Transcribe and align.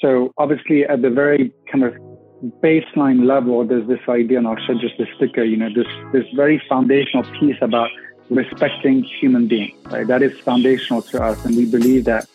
So 0.00 0.32
obviously 0.38 0.84
at 0.84 1.02
the 1.02 1.10
very 1.10 1.52
kind 1.70 1.84
of 1.84 1.94
baseline 2.62 3.26
level, 3.26 3.64
there's 3.66 3.86
this 3.86 4.00
idea, 4.08 4.38
and 4.38 4.48
I'll 4.48 4.56
show 4.66 4.74
just 4.74 4.96
the 4.98 5.06
sticker, 5.16 5.44
you 5.44 5.56
know, 5.56 5.68
this, 5.74 5.86
this 6.12 6.24
very 6.34 6.62
foundational 6.68 7.24
piece 7.38 7.56
about 7.60 7.90
respecting 8.30 9.02
human 9.02 9.46
beings, 9.46 9.76
right? 9.86 10.06
That 10.06 10.22
is 10.22 10.38
foundational 10.40 11.02
to 11.02 11.22
us. 11.22 11.44
And 11.44 11.56
we 11.56 11.66
believe 11.66 12.04
that 12.04 12.26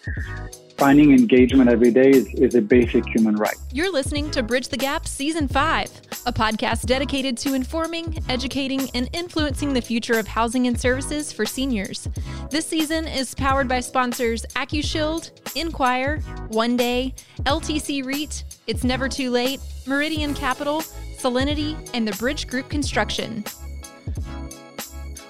finding 0.78 1.12
engagement 1.12 1.70
every 1.70 1.92
day 1.92 2.10
is, 2.10 2.28
is 2.34 2.56
a 2.56 2.62
basic 2.62 3.06
human 3.08 3.36
right. 3.36 3.56
You're 3.72 3.92
listening 3.92 4.30
to 4.32 4.44
Bridge 4.44 4.68
the 4.68 4.78
Gap 4.78 5.08
Season 5.08 5.48
5, 5.48 6.02
a 6.26 6.34
podcast 6.34 6.86
dedicated 6.86 7.38
to 7.40 7.54
informing, 7.54 8.22
educating, 8.30 8.90
and 8.94 9.10
influencing 9.14 9.74
the 9.74 9.82
future 9.82 10.20
of 10.20 10.28
housing 10.28 10.68
and 10.68 10.80
services 10.80 11.32
for 11.32 11.46
seniors. 11.46 12.10
This 12.50 12.66
season 12.66 13.08
is 13.08 13.34
powered 13.36 13.68
by 13.68 13.80
sponsors 13.80 14.46
AccuShield, 14.56 15.32
Enquire, 15.56 16.20
One 16.50 16.76
Day, 16.76 17.14
LTC 17.44 18.06
REIT, 18.06 18.44
It's 18.68 18.84
Never 18.84 19.08
Too 19.08 19.32
Late, 19.32 19.62
Meridian 19.86 20.34
Capital, 20.34 20.82
Solinity, 21.18 21.78
and 21.94 22.08
the 22.08 22.16
Bridge 22.18 22.48
Group 22.48 22.70
Construction. 22.70 23.44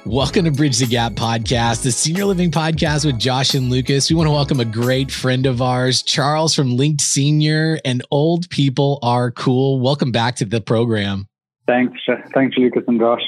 Welcome 0.05 0.45
to 0.45 0.51
Bridge 0.51 0.77
the 0.77 0.85
Gap 0.85 1.13
podcast, 1.13 1.81
the 1.81 1.91
senior 1.91 2.25
living 2.25 2.51
podcast 2.51 3.07
with 3.07 3.17
Josh 3.17 3.55
and 3.55 3.71
Lucas. 3.71 4.07
We 4.07 4.15
want 4.15 4.27
to 4.27 4.31
welcome 4.31 4.59
a 4.59 4.65
great 4.65 5.09
friend 5.09 5.47
of 5.47 5.63
ours, 5.63 6.03
Charles 6.03 6.53
from 6.53 6.77
Linked 6.77 7.01
Senior, 7.01 7.79
and 7.83 8.05
Old 8.11 8.47
People 8.51 8.99
Are 9.01 9.31
Cool. 9.31 9.79
Welcome 9.79 10.11
back 10.11 10.35
to 10.35 10.45
the 10.45 10.61
program. 10.61 11.27
Thanks. 11.65 11.99
Uh, 12.07 12.17
thanks, 12.35 12.55
Lucas 12.55 12.83
and 12.87 12.99
Josh. 12.99 13.23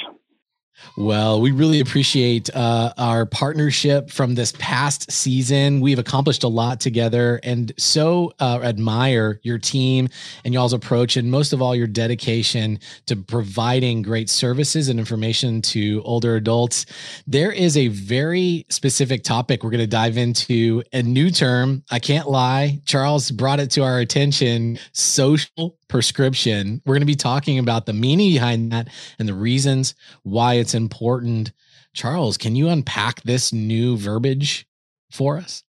Well, 0.95 1.41
we 1.41 1.51
really 1.51 1.79
appreciate 1.79 2.49
uh, 2.55 2.93
our 2.97 3.25
partnership 3.25 4.09
from 4.09 4.35
this 4.35 4.53
past 4.57 5.11
season. 5.11 5.81
We've 5.81 5.99
accomplished 5.99 6.43
a 6.43 6.47
lot 6.47 6.79
together 6.79 7.39
and 7.43 7.71
so 7.77 8.33
uh, 8.39 8.59
admire 8.63 9.39
your 9.43 9.59
team 9.59 10.09
and 10.45 10.53
y'all's 10.53 10.73
approach, 10.73 11.17
and 11.17 11.29
most 11.29 11.53
of 11.53 11.61
all, 11.61 11.75
your 11.75 11.87
dedication 11.87 12.79
to 13.05 13.15
providing 13.15 14.01
great 14.01 14.29
services 14.29 14.89
and 14.89 14.99
information 14.99 15.61
to 15.61 16.01
older 16.05 16.35
adults. 16.35 16.85
There 17.25 17.51
is 17.51 17.77
a 17.77 17.87
very 17.87 18.65
specific 18.69 19.23
topic 19.23 19.63
we're 19.63 19.71
going 19.71 19.79
to 19.79 19.87
dive 19.87 20.17
into, 20.17 20.83
a 20.93 21.03
new 21.03 21.29
term. 21.29 21.83
I 21.91 21.99
can't 21.99 22.29
lie. 22.29 22.81
Charles 22.85 23.31
brought 23.31 23.59
it 23.59 23.71
to 23.71 23.83
our 23.83 23.99
attention 23.99 24.79
social 24.93 25.77
prescription. 25.87 26.81
We're 26.85 26.95
going 26.95 27.01
to 27.01 27.05
be 27.05 27.15
talking 27.15 27.59
about 27.59 27.85
the 27.85 27.93
meaning 27.93 28.31
behind 28.33 28.71
that 28.71 28.89
and 29.19 29.27
the 29.27 29.33
reasons 29.33 29.95
why 30.23 30.55
it's 30.55 30.73
important. 30.73 31.51
Charles, 31.93 32.37
can 32.37 32.55
you 32.55 32.69
unpack 32.69 33.21
this 33.23 33.51
new 33.51 33.97
verbiage 33.97 34.67
for 35.11 35.37
us? 35.37 35.63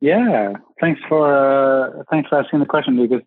Yeah, 0.00 0.54
thanks 0.80 1.00
for 1.08 1.28
uh, 1.28 2.04
thanks 2.10 2.28
for 2.30 2.38
asking 2.38 2.60
the 2.60 2.66
question 2.66 2.96
because 2.96 3.22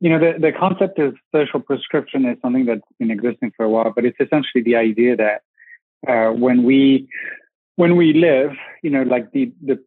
you 0.00 0.08
know 0.08 0.18
the 0.18 0.38
the 0.38 0.50
concept 0.50 0.98
of 0.98 1.14
social 1.34 1.60
prescription 1.60 2.24
is 2.24 2.38
something 2.40 2.64
that's 2.64 2.80
been 2.98 3.10
existing 3.10 3.52
for 3.54 3.66
a 3.66 3.68
while, 3.68 3.92
but 3.94 4.06
it's 4.06 4.16
essentially 4.18 4.62
the 4.62 4.76
idea 4.76 5.14
that 5.16 5.42
uh, 6.08 6.32
when 6.32 6.62
we 6.64 7.08
when 7.76 7.96
we 7.96 8.14
live, 8.14 8.52
you 8.82 8.88
know, 8.88 9.02
like 9.02 9.32
the 9.32 9.52
the 9.62 9.78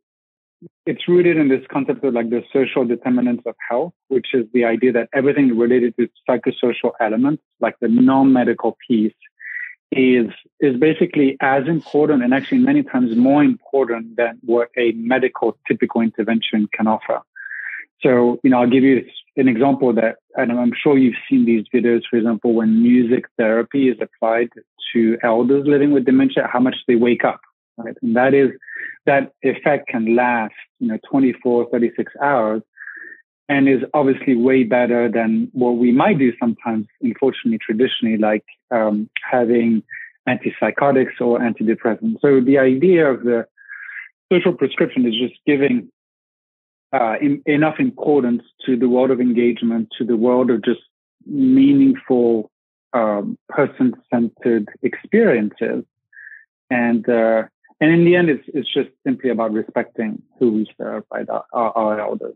it's 0.86 1.08
rooted 1.08 1.38
in 1.38 1.48
this 1.48 1.64
concept 1.72 2.04
of 2.04 2.14
like 2.14 2.30
the 2.30 2.44
social 2.52 2.86
determinants 2.86 3.44
of 3.46 3.56
health, 3.70 3.94
which 4.08 4.28
is 4.34 4.46
the 4.54 4.66
idea 4.66 4.92
that 4.94 5.10
everything 5.14 5.58
related 5.58 5.96
to 5.98 6.10
psychosocial 6.28 6.92
elements, 7.00 7.44
like 7.60 7.76
the 7.80 7.88
non-medical 7.88 8.78
piece, 8.88 9.14
is 9.92 10.28
is 10.60 10.78
basically 10.78 11.36
as 11.42 11.68
important 11.68 12.24
and 12.24 12.34
actually 12.34 12.60
many 12.60 12.84
times 12.84 13.16
more 13.16 13.44
important 13.44 14.18
than 14.18 14.38
what 14.46 14.70
a 14.78 14.92
medical 14.92 15.58
typical 15.68 16.02
intervention 16.02 16.68
can 16.74 16.86
offer. 16.88 17.22
So, 18.02 18.40
you 18.44 18.50
know, 18.50 18.62
I'll 18.62 18.70
give 18.70 18.84
you 18.84 19.06
an 19.36 19.48
example 19.48 19.94
that, 19.94 20.18
and 20.36 20.52
I'm 20.52 20.74
sure 20.74 20.98
you've 20.98 21.16
seen 21.30 21.46
these 21.46 21.66
videos, 21.74 22.04
for 22.10 22.18
example, 22.18 22.54
when 22.54 22.82
music 22.82 23.26
therapy 23.38 23.90
is 23.90 23.98
applied 24.00 24.50
to 24.94 25.18
elders 25.24 25.68
living 25.68 25.92
with 25.92 26.06
dementia, 26.06 26.48
how 26.52 26.60
much 26.60 26.76
they 26.88 26.96
wake 26.96 27.24
up, 27.24 27.42
right? 27.80 27.96
And 28.02 28.16
that 28.16 28.34
is 28.34 28.52
that 29.06 29.34
effect 29.42 29.88
can 29.88 30.16
last, 30.16 30.54
you 30.80 30.88
know, 30.88 31.00
24, 31.10 31.70
36 31.72 32.14
hours 32.22 32.62
and 33.48 33.68
is 33.68 33.82
obviously 33.96 34.36
way 34.36 34.64
better 34.64 35.10
than 35.10 35.50
what 35.54 35.72
we 35.72 35.92
might 35.92 36.20
do 36.20 36.32
sometimes, 36.40 36.86
unfortunately, 37.02 37.58
traditionally, 37.58 38.18
like 38.18 38.46
um, 38.70 39.10
having 39.30 39.82
antipsychotics 40.28 41.20
or 41.20 41.40
antidepressants. 41.40 42.22
So 42.22 42.40
the 42.40 42.60
idea 42.60 43.10
of 43.10 43.24
the 43.24 43.48
social 44.32 44.54
prescription 44.54 45.08
is 45.08 45.16
just 45.16 45.34
giving 45.48 45.90
uh, 46.94 47.16
in, 47.20 47.42
enough 47.48 47.80
importance 47.80 48.44
to 48.68 48.78
the 48.78 48.88
world 48.88 49.10
of 49.10 49.20
engagement, 49.20 49.90
to 49.98 50.06
the 50.06 50.16
world 50.16 50.52
of 50.52 50.64
just 50.64 50.82
meaningful, 51.26 52.52
um, 52.94 53.38
person-centered 53.50 54.68
experiences, 54.84 55.84
and 56.70 57.10
uh, 57.10 57.44
and 57.82 57.92
in 57.92 58.06
the 58.06 58.16
end, 58.16 58.30
it's 58.30 58.44
it's 58.54 58.72
just 58.74 58.90
simply 59.06 59.30
about 59.30 59.54
respecting 59.54 60.22
who 60.38 60.52
we 60.52 60.68
serve, 60.78 61.04
right? 61.12 61.28
Our, 61.30 61.46
our 61.54 62.00
elders. 62.00 62.36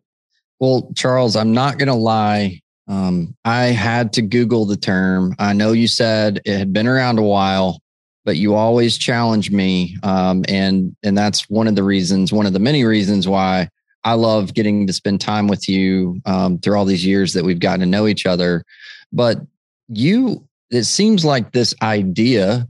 Well, 0.59 0.91
Charles, 0.95 1.35
I'm 1.35 1.53
not 1.53 1.77
going 1.77 1.87
to 1.87 1.93
lie. 1.93 2.61
Um, 2.87 3.35
I 3.43 3.65
had 3.65 4.13
to 4.13 4.21
Google 4.21 4.65
the 4.65 4.77
term. 4.77 5.35
I 5.39 5.53
know 5.53 5.71
you 5.71 5.87
said 5.87 6.41
it 6.45 6.57
had 6.57 6.73
been 6.73 6.87
around 6.87 7.19
a 7.19 7.23
while, 7.23 7.81
but 8.25 8.37
you 8.37 8.55
always 8.55 8.97
challenge 8.97 9.51
me, 9.51 9.97
um, 10.03 10.43
and 10.47 10.95
and 11.03 11.17
that's 11.17 11.49
one 11.49 11.67
of 11.67 11.75
the 11.75 11.83
reasons, 11.83 12.31
one 12.31 12.45
of 12.45 12.53
the 12.53 12.59
many 12.59 12.85
reasons 12.85 13.27
why 13.27 13.69
I 14.05 14.13
love 14.13 14.53
getting 14.53 14.87
to 14.87 14.93
spend 14.93 15.21
time 15.21 15.47
with 15.47 15.67
you 15.67 16.21
um, 16.25 16.59
through 16.59 16.77
all 16.77 16.85
these 16.85 17.05
years 17.05 17.33
that 17.33 17.43
we've 17.43 17.59
gotten 17.59 17.81
to 17.81 17.85
know 17.85 18.07
each 18.07 18.25
other. 18.25 18.63
But 19.11 19.39
you, 19.87 20.47
it 20.71 20.83
seems 20.83 21.23
like 21.23 21.51
this 21.51 21.73
idea 21.81 22.67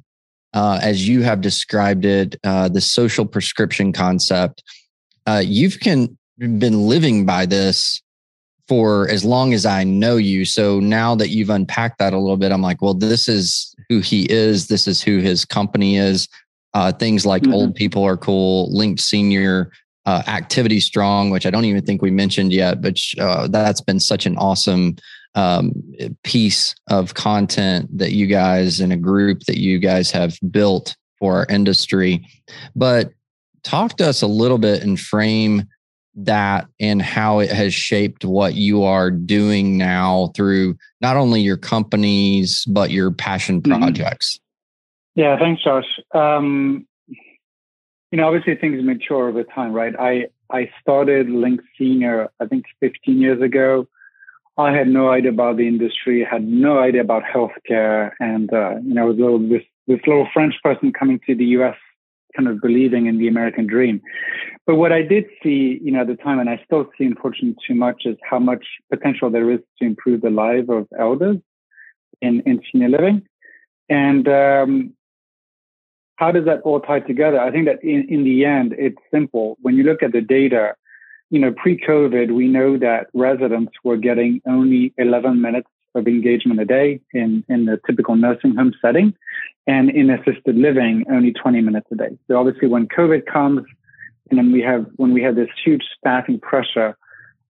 uh, 0.53 0.80
as 0.81 1.08
you 1.08 1.22
have 1.22 1.41
described 1.41 2.06
it, 2.06 2.36
uh, 2.44 2.69
the 2.69 2.81
social 2.81 3.25
prescription 3.25 3.91
concept. 3.91 4.64
Uh, 5.25 5.41
you've 5.44 5.80
can, 5.80 6.18
been 6.38 6.88
living 6.88 7.25
by 7.25 7.46
this 7.46 8.02
for 8.68 9.09
as 9.09 9.25
long 9.25 9.53
as 9.53 9.66
I 9.66 9.84
know 9.84 10.18
you. 10.18 10.46
So 10.46 10.80
now 10.80 11.16
that 11.16 11.30
you've 11.30 11.50
unpacked 11.50 12.00
that 12.00 12.14
a 12.14 12.19
little 12.19 12.38
bit, 12.38 12.52
I'm 12.52 12.62
like, 12.62 12.81
well, 12.81 12.94
this 12.94 13.28
is 13.28 13.75
who 13.90 14.00
he 14.00 14.31
is. 14.31 14.68
This 14.68 14.88
is 14.88 15.02
who 15.02 15.19
his 15.19 15.46
company 15.46 15.97
is. 15.97 16.28
Uh, 16.74 16.91
things 16.91 17.25
like 17.25 17.44
mm-hmm. 17.44 17.53
old 17.53 17.75
people 17.75 18.03
are 18.03 18.18
cool, 18.18 18.74
linked 18.75 19.02
senior, 19.02 19.72
uh, 20.06 20.24
activity 20.28 20.80
strong, 20.80 21.30
which 21.30 21.46
I 21.46 21.50
don't 21.50 21.66
even 21.66 21.85
think 21.85 22.02
we 22.02 22.12
mentioned 22.12 22.52
yet, 22.52 22.81
but 22.81 22.97
uh, 23.20 23.47
that's 23.47 23.81
been 23.81 24.00
such 24.00 24.25
an 24.25 24.38
awesome 24.38 24.96
um, 25.35 25.73
piece 26.23 26.75
of 26.88 27.13
content 27.13 27.97
that 27.97 28.11
you 28.11 28.27
guys 28.27 28.79
and 28.79 28.94
a 28.94 28.97
group 28.97 29.41
that 29.41 29.57
you 29.57 29.79
guys 29.79 30.11
have 30.11 30.38
built 30.51 30.95
for 31.19 31.38
our 31.38 31.45
industry. 31.49 32.27
But 32.75 33.11
talk 33.63 33.97
to 33.97 34.07
us 34.07 34.22
a 34.22 34.27
little 34.27 34.57
bit 34.57 34.83
and 34.83 34.99
frame 34.99 35.63
that 36.16 36.67
and 36.79 37.01
how 37.01 37.39
it 37.39 37.51
has 37.51 37.73
shaped 37.73 38.23
what 38.23 38.53
you 38.53 38.83
are 38.83 39.09
doing 39.09 39.77
now 39.77 40.31
through 40.35 40.77
not 41.01 41.17
only 41.17 41.41
your 41.41 41.57
companies 41.57 42.66
but 42.66 42.91
your 42.91 43.11
passion 43.11 43.61
mm-hmm. 43.61 43.81
projects. 43.81 44.39
Yeah, 45.16 45.38
thanks, 45.38 45.63
Josh. 45.63 45.99
Um, 46.13 46.88
you 47.07 48.17
know, 48.17 48.27
obviously 48.27 48.55
things 48.55 48.83
mature 48.83 49.29
over 49.29 49.43
time, 49.43 49.73
right? 49.73 49.95
I 49.97 50.27
I 50.51 50.69
started 50.81 51.29
Link 51.29 51.61
Senior, 51.77 52.29
I 52.39 52.45
think, 52.45 52.66
15 52.79 53.19
years 53.19 53.41
ago. 53.41 53.88
I 54.58 54.72
had 54.72 54.88
no 54.88 55.09
idea 55.09 55.31
about 55.31 55.58
the 55.58 55.68
industry, 55.68 56.25
had 56.30 56.46
no 56.46 56.80
idea 56.80 57.02
about 57.02 57.24
healthcare, 57.24 58.12
and 58.19 58.53
uh, 58.53 58.75
you 58.84 58.94
know, 58.94 59.09
little, 59.09 59.40
this 59.40 59.64
this 59.88 60.00
little 60.06 60.28
French 60.34 60.53
person 60.64 60.94
coming 60.94 61.19
to 61.25 61.36
the 61.36 61.46
U.S. 61.58 61.75
kind 62.36 62.47
of 62.47 62.62
believing 62.62 63.08
in 63.08 63.18
the 63.18 63.28
American 63.28 63.66
dream. 63.66 64.02
But 64.66 64.75
what 64.75 64.91
I 64.91 65.02
did 65.02 65.25
see, 65.41 65.80
you 65.84 65.91
know, 65.91 66.02
at 66.02 66.08
the 66.08 66.16
time, 66.16 66.40
and 66.40 66.50
I 66.50 66.62
still 66.66 66.86
see, 66.97 67.06
unfortunately, 67.06 67.58
too 67.68 67.74
much, 67.74 68.03
is 68.06 68.16
how 68.30 68.40
much 68.40 68.64
potential 68.91 69.29
there 69.29 69.50
is 69.52 69.59
to 69.79 69.85
improve 69.85 70.22
the 70.22 70.29
lives 70.29 70.70
of 70.70 70.88
elders 70.99 71.38
in 72.22 72.41
in 72.46 72.61
senior 72.72 72.90
living, 72.90 73.23
and 73.90 74.28
um, 74.28 74.94
how 76.17 76.32
does 76.32 76.46
that 76.46 76.61
all 76.61 76.79
tie 76.79 76.99
together? 76.99 77.40
I 77.40 77.52
think 77.52 77.66
that 77.66 77.84
in, 77.84 78.08
in 78.08 78.23
the 78.23 78.46
end, 78.46 78.76
it's 78.78 78.97
simple. 79.11 79.58
When 79.61 79.76
you 79.76 79.84
look 79.84 80.03
at 80.03 80.11
the 80.11 80.22
data, 80.22 80.76
you 81.34 81.40
know, 81.40 81.52
pre-COVID, 81.52 82.32
we 82.32 82.47
know 82.47 82.78
that 82.78 83.08
residents 83.16 83.74
were 83.84 83.97
getting 83.97 84.40
only 84.46 84.94
11 85.00 85.41
minutes 85.41 85.68
of 85.96 86.08
engagement 86.08 86.59
a 86.59 86.66
day 86.66 87.02
in, 87.12 87.44
in 87.50 87.66
the 87.66 87.80
typical 87.88 88.16
nursing 88.16 88.53
home 88.53 88.72
setting 88.80 89.16
and 89.66 89.90
in 89.90 90.12
assisted 90.12 90.56
living, 90.56 91.03
only 91.12 91.34
20 91.34 91.62
minutes 91.62 91.88
a 91.91 91.96
day. 91.96 92.16
So 92.28 92.38
obviously 92.38 92.68
when 92.68 92.88
COVID 92.88 93.26
comes 93.26 93.64
and 94.30 94.38
then 94.38 94.52
we 94.52 94.62
have, 94.62 94.85
when 94.97 95.12
we 95.12 95.24
have 95.24 95.35
this 95.35 95.47
huge 95.66 95.82
staffing 95.97 96.40
pressure, 96.40 96.96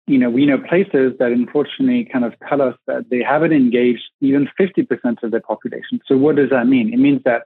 you 0.08 0.18
know, 0.18 0.30
we 0.30 0.46
know 0.46 0.60
places 0.60 1.12
that 1.20 1.34
unfortunately 1.34 2.06
kind 2.06 2.24
of 2.24 2.36
tell 2.48 2.62
us 2.62 2.78
that 2.88 3.10
they 3.10 3.22
haven't 3.22 3.52
engaged 3.52 4.04
even 4.22 4.48
50% 4.58 5.24
of 5.24 5.32
their 5.32 5.42
population. 5.42 6.00
So 6.06 6.16
what 6.16 6.38
does 6.38 6.52
that 6.52 6.68
mean? 6.68 6.94
It 6.94 7.00
means 7.00 7.22
that 7.26 7.42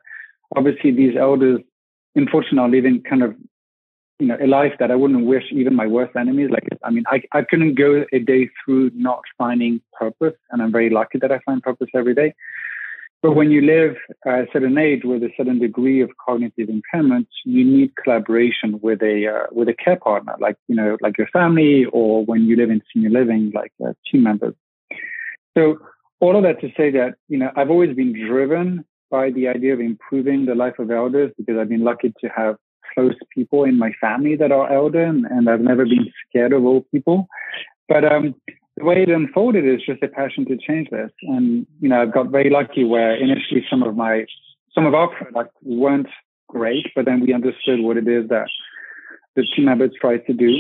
obviously 0.56 0.92
these 0.92 1.18
elders, 1.18 1.62
unfortunately, 2.14 2.60
are 2.60 2.70
living 2.70 3.02
kind 3.02 3.24
of 3.24 3.36
you 4.20 4.28
know, 4.28 4.38
a 4.42 4.48
life 4.48 4.74
that 4.80 4.90
I 4.90 4.96
wouldn't 4.96 5.26
wish 5.26 5.44
even 5.52 5.76
my 5.76 5.86
worst 5.86 6.16
enemies. 6.16 6.50
Like, 6.50 6.68
I 6.84 6.90
mean, 6.90 7.04
I, 7.08 7.22
I 7.32 7.44
couldn't 7.44 7.76
go 7.76 8.04
a 8.12 8.20
day 8.20 8.50
through 8.64 8.92
not 8.96 9.22
finding 9.38 9.82
purpose. 9.98 10.34
And 10.52 10.62
I'm 10.62 10.72
very 10.72 10.90
lucky 10.90 11.20
that 11.20 11.32
I 11.32 11.40
find 11.46 11.62
purpose 11.62 11.90
every 11.94 12.16
day. 12.16 12.34
But 13.22 13.34
when 13.34 13.50
you 13.50 13.62
live 13.62 13.96
at 14.26 14.42
a 14.42 14.48
certain 14.54 14.78
age 14.78 15.02
with 15.04 15.24
a 15.24 15.30
certain 15.36 15.60
degree 15.60 16.02
of 16.02 16.12
cognitive 16.24 16.70
impairment, 16.70 17.28
you 17.46 17.64
need 17.64 17.96
collaboration 17.96 18.80
with 18.82 19.02
a 19.02 19.28
uh, 19.28 19.48
with 19.52 19.70
a 19.70 19.74
care 19.74 19.98
partner, 19.98 20.36
like 20.40 20.56
you 20.68 20.76
know, 20.76 20.98
like 21.02 21.18
your 21.18 21.28
family, 21.28 21.86
or 21.92 22.24
when 22.26 22.46
you 22.46 22.56
live 22.56 22.70
in 22.70 22.82
senior 22.94 23.10
living, 23.10 23.52
like 23.56 23.74
uh, 23.84 23.94
team 24.10 24.22
members. 24.22 24.54
So 25.58 25.80
all 26.20 26.36
of 26.36 26.44
that 26.44 26.62
to 26.62 26.68
say 26.78 26.92
that 26.92 27.16
you 27.28 27.40
know, 27.40 27.50
I've 27.56 27.72
always 27.72 27.96
been 27.96 28.14
driven 28.14 28.86
by 29.10 29.32
the 29.32 29.48
idea 29.48 29.74
of 29.74 29.80
improving 29.80 30.46
the 30.46 30.54
life 30.54 30.78
of 30.78 30.92
elders 30.92 31.32
because 31.38 31.58
I've 31.58 31.70
been 31.70 31.84
lucky 31.84 32.14
to 32.22 32.28
have 32.30 32.58
close 32.98 33.14
people 33.34 33.64
in 33.64 33.78
my 33.78 33.92
family 34.02 34.36
that 34.36 34.52
are 34.52 34.72
elder, 34.74 35.04
and, 35.04 35.26
and 35.26 35.48
I've 35.50 35.62
never 35.62 35.86
been 35.86 36.12
scared 36.28 36.54
of 36.54 36.66
old 36.66 36.90
people. 36.92 37.28
But 37.88 38.04
um, 38.12 38.34
the 38.76 38.86
way 38.86 39.04
it 39.04 39.10
unfolded 39.10 39.66
is 39.66 39.86
just 39.86 40.02
a 40.02 40.08
passion 40.08 40.46
to 40.46 40.58
change 40.58 40.90
this. 40.90 41.12
And, 41.24 41.68
you 41.80 41.90
know, 41.90 42.02
I've 42.02 42.14
got 42.14 42.32
very 42.32 42.50
lucky 42.50 42.84
where 42.84 43.16
initially 43.16 43.64
some 43.70 43.84
of 43.84 43.96
my, 43.96 44.26
some 44.74 44.88
of 44.88 44.96
our 44.96 45.10
products 45.10 45.56
weren't 45.62 46.08
great, 46.48 46.88
but 46.96 47.06
then 47.06 47.22
we 47.22 47.34
understood 47.34 47.82
what 47.82 47.98
it 47.98 48.08
is 48.08 48.30
that 48.30 48.48
the 49.36 49.44
team 49.56 49.66
members 49.66 49.92
tried 50.02 50.26
to 50.26 50.34
do. 50.34 50.52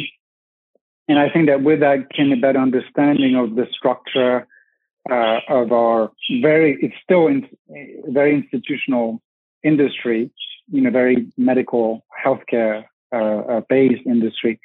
And 1.08 1.18
I 1.18 1.30
think 1.30 1.48
that 1.48 1.64
with 1.64 1.80
that 1.80 2.12
came 2.16 2.32
a 2.32 2.36
better 2.36 2.60
understanding 2.60 3.36
of 3.36 3.56
the 3.56 3.66
structure 3.72 4.46
uh, 5.10 5.40
of 5.50 5.72
our 5.72 6.12
very, 6.42 6.78
it's 6.82 6.96
still 7.04 7.28
in, 7.28 7.48
very 8.10 8.36
institutional 8.36 9.22
industry, 9.64 10.30
you 10.72 10.82
know, 10.82 10.92
very 10.92 11.28
medical 11.38 12.06
healthcare 12.26 12.86
uh, 13.14 13.18
uh, 13.18 13.62
based 13.70 14.06
industry. 14.06 14.60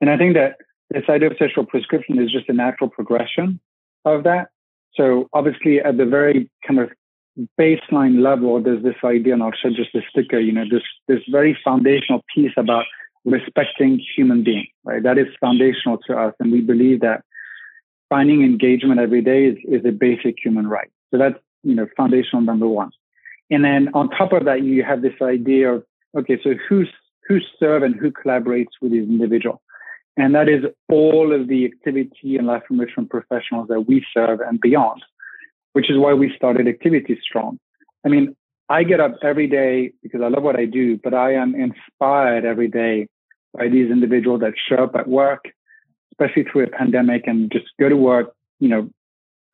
And 0.00 0.10
I 0.10 0.16
think 0.18 0.34
that 0.34 0.56
this 0.90 1.04
idea 1.08 1.30
of 1.30 1.36
social 1.38 1.64
prescription 1.64 2.18
is 2.18 2.30
just 2.30 2.48
a 2.48 2.52
natural 2.52 2.90
progression 2.90 3.60
of 4.04 4.24
that. 4.24 4.48
So 4.94 5.28
obviously 5.32 5.80
at 5.80 5.96
the 5.96 6.06
very 6.06 6.50
kind 6.66 6.80
of 6.80 6.90
baseline 7.58 8.22
level, 8.22 8.62
there's 8.62 8.82
this 8.82 8.96
idea, 9.04 9.34
and 9.34 9.42
I'll 9.42 9.52
show 9.52 9.70
just 9.70 9.94
a 9.94 10.00
sticker, 10.08 10.38
you 10.38 10.52
know, 10.52 10.64
this, 10.70 10.82
this 11.08 11.20
very 11.30 11.58
foundational 11.64 12.22
piece 12.34 12.52
about 12.56 12.84
respecting 13.24 14.00
human 14.16 14.44
being, 14.44 14.68
right? 14.84 15.02
That 15.02 15.18
is 15.18 15.26
foundational 15.40 15.98
to 16.06 16.16
us. 16.16 16.34
And 16.38 16.52
we 16.52 16.60
believe 16.60 17.00
that 17.00 17.24
finding 18.08 18.42
engagement 18.42 19.00
every 19.00 19.20
day 19.20 19.46
is, 19.46 19.56
is 19.64 19.84
a 19.84 19.90
basic 19.90 20.36
human 20.42 20.66
right. 20.66 20.90
So 21.10 21.18
that's, 21.18 21.38
you 21.62 21.74
know, 21.74 21.86
foundational 21.96 22.42
number 22.42 22.68
one. 22.68 22.90
And 23.50 23.64
then 23.64 23.88
on 23.94 24.10
top 24.10 24.32
of 24.32 24.44
that, 24.44 24.62
you 24.62 24.82
have 24.82 25.02
this 25.02 25.14
idea 25.22 25.74
of, 25.74 25.84
okay, 26.18 26.38
so 26.42 26.54
who's, 26.68 26.88
who 27.28 27.38
serve 27.58 27.82
and 27.82 27.94
who 27.94 28.10
collaborates 28.10 28.74
with 28.80 28.92
this 28.92 29.04
individual? 29.04 29.62
And 30.16 30.34
that 30.34 30.48
is 30.48 30.64
all 30.88 31.32
of 31.32 31.48
the 31.48 31.66
activity 31.66 32.36
and 32.36 32.46
life 32.46 32.62
enrichment 32.70 33.10
professionals 33.10 33.68
that 33.68 33.82
we 33.82 34.04
serve 34.14 34.40
and 34.40 34.60
beyond, 34.60 35.02
which 35.74 35.90
is 35.90 35.98
why 35.98 36.14
we 36.14 36.32
started 36.34 36.66
Activity 36.66 37.18
Strong. 37.22 37.58
I 38.04 38.08
mean, 38.08 38.34
I 38.68 38.82
get 38.82 39.00
up 39.00 39.16
every 39.22 39.46
day 39.46 39.92
because 40.02 40.22
I 40.22 40.28
love 40.28 40.42
what 40.42 40.58
I 40.58 40.64
do, 40.64 40.98
but 41.02 41.14
I 41.14 41.34
am 41.34 41.54
inspired 41.54 42.44
every 42.44 42.68
day 42.68 43.08
by 43.56 43.68
these 43.68 43.90
individuals 43.90 44.40
that 44.40 44.54
show 44.68 44.84
up 44.84 44.96
at 44.96 45.06
work, 45.06 45.44
especially 46.12 46.44
through 46.44 46.64
a 46.64 46.68
pandemic 46.68 47.26
and 47.26 47.50
just 47.52 47.66
go 47.78 47.88
to 47.88 47.96
work, 47.96 48.32
you 48.58 48.68
know, 48.68 48.90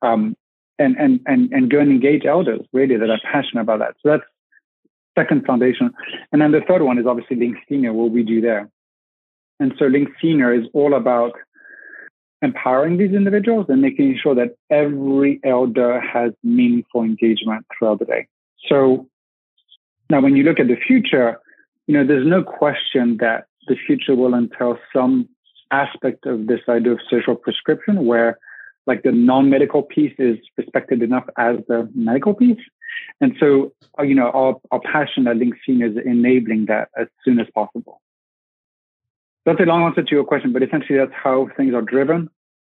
um, 0.01 0.35
and, 0.79 0.95
and, 0.97 1.19
and, 1.25 1.51
and 1.51 1.71
go 1.71 1.79
and 1.79 1.91
engage 1.91 2.25
elders 2.25 2.61
really 2.73 2.97
that 2.97 3.09
are 3.09 3.19
passionate 3.31 3.61
about 3.61 3.79
that. 3.79 3.95
So 4.01 4.09
that's 4.09 4.23
second 5.17 5.45
foundation. 5.45 5.91
And 6.31 6.41
then 6.41 6.51
the 6.51 6.61
third 6.67 6.81
one 6.81 6.97
is 6.97 7.05
obviously 7.05 7.37
Link 7.37 7.57
Senior, 7.69 7.93
what 7.93 8.11
we 8.11 8.23
do 8.23 8.41
there. 8.41 8.69
And 9.59 9.73
so 9.77 9.85
Link 9.85 10.09
Senior 10.21 10.53
is 10.53 10.65
all 10.73 10.93
about 10.93 11.33
empowering 12.41 12.97
these 12.97 13.13
individuals 13.13 13.67
and 13.69 13.81
making 13.81 14.19
sure 14.21 14.35
that 14.35 14.55
every 14.69 15.39
elder 15.45 16.01
has 16.01 16.33
meaningful 16.43 17.03
engagement 17.03 17.65
throughout 17.77 17.99
the 17.99 18.05
day. 18.05 18.27
So 18.67 19.07
now 20.09 20.21
when 20.21 20.35
you 20.35 20.43
look 20.43 20.59
at 20.59 20.67
the 20.67 20.75
future, 20.75 21.39
you 21.87 21.93
know, 21.93 22.05
there's 22.05 22.27
no 22.27 22.43
question 22.43 23.17
that 23.19 23.45
the 23.67 23.75
future 23.75 24.15
will 24.15 24.33
entail 24.33 24.77
some 24.93 25.29
aspect 25.71 26.25
of 26.25 26.47
this 26.47 26.59
idea 26.67 26.91
of 26.91 26.99
social 27.09 27.35
prescription 27.35 28.05
where 28.05 28.37
like 28.85 29.03
the 29.03 29.11
non-medical 29.11 29.83
piece 29.83 30.13
is 30.19 30.37
respected 30.57 31.01
enough 31.01 31.25
as 31.37 31.57
the 31.67 31.89
medical 31.95 32.33
piece. 32.33 32.59
And 33.21 33.35
so, 33.39 33.73
uh, 33.97 34.03
you 34.03 34.15
know, 34.15 34.29
our, 34.29 34.55
our 34.71 34.79
passion 34.79 35.27
at 35.27 35.37
Link 35.37 35.55
Senior 35.65 35.87
is 35.87 35.97
enabling 36.05 36.65
that 36.67 36.89
as 36.97 37.07
soon 37.23 37.39
as 37.39 37.47
possible 37.53 38.01
that's 39.45 39.59
a 39.59 39.63
long 39.63 39.83
answer 39.83 40.03
to 40.03 40.15
your 40.15 40.23
question, 40.23 40.53
but 40.53 40.63
essentially 40.63 40.97
that's 40.97 41.11
how 41.13 41.49
things 41.57 41.73
are 41.73 41.81
driven. 41.81 42.29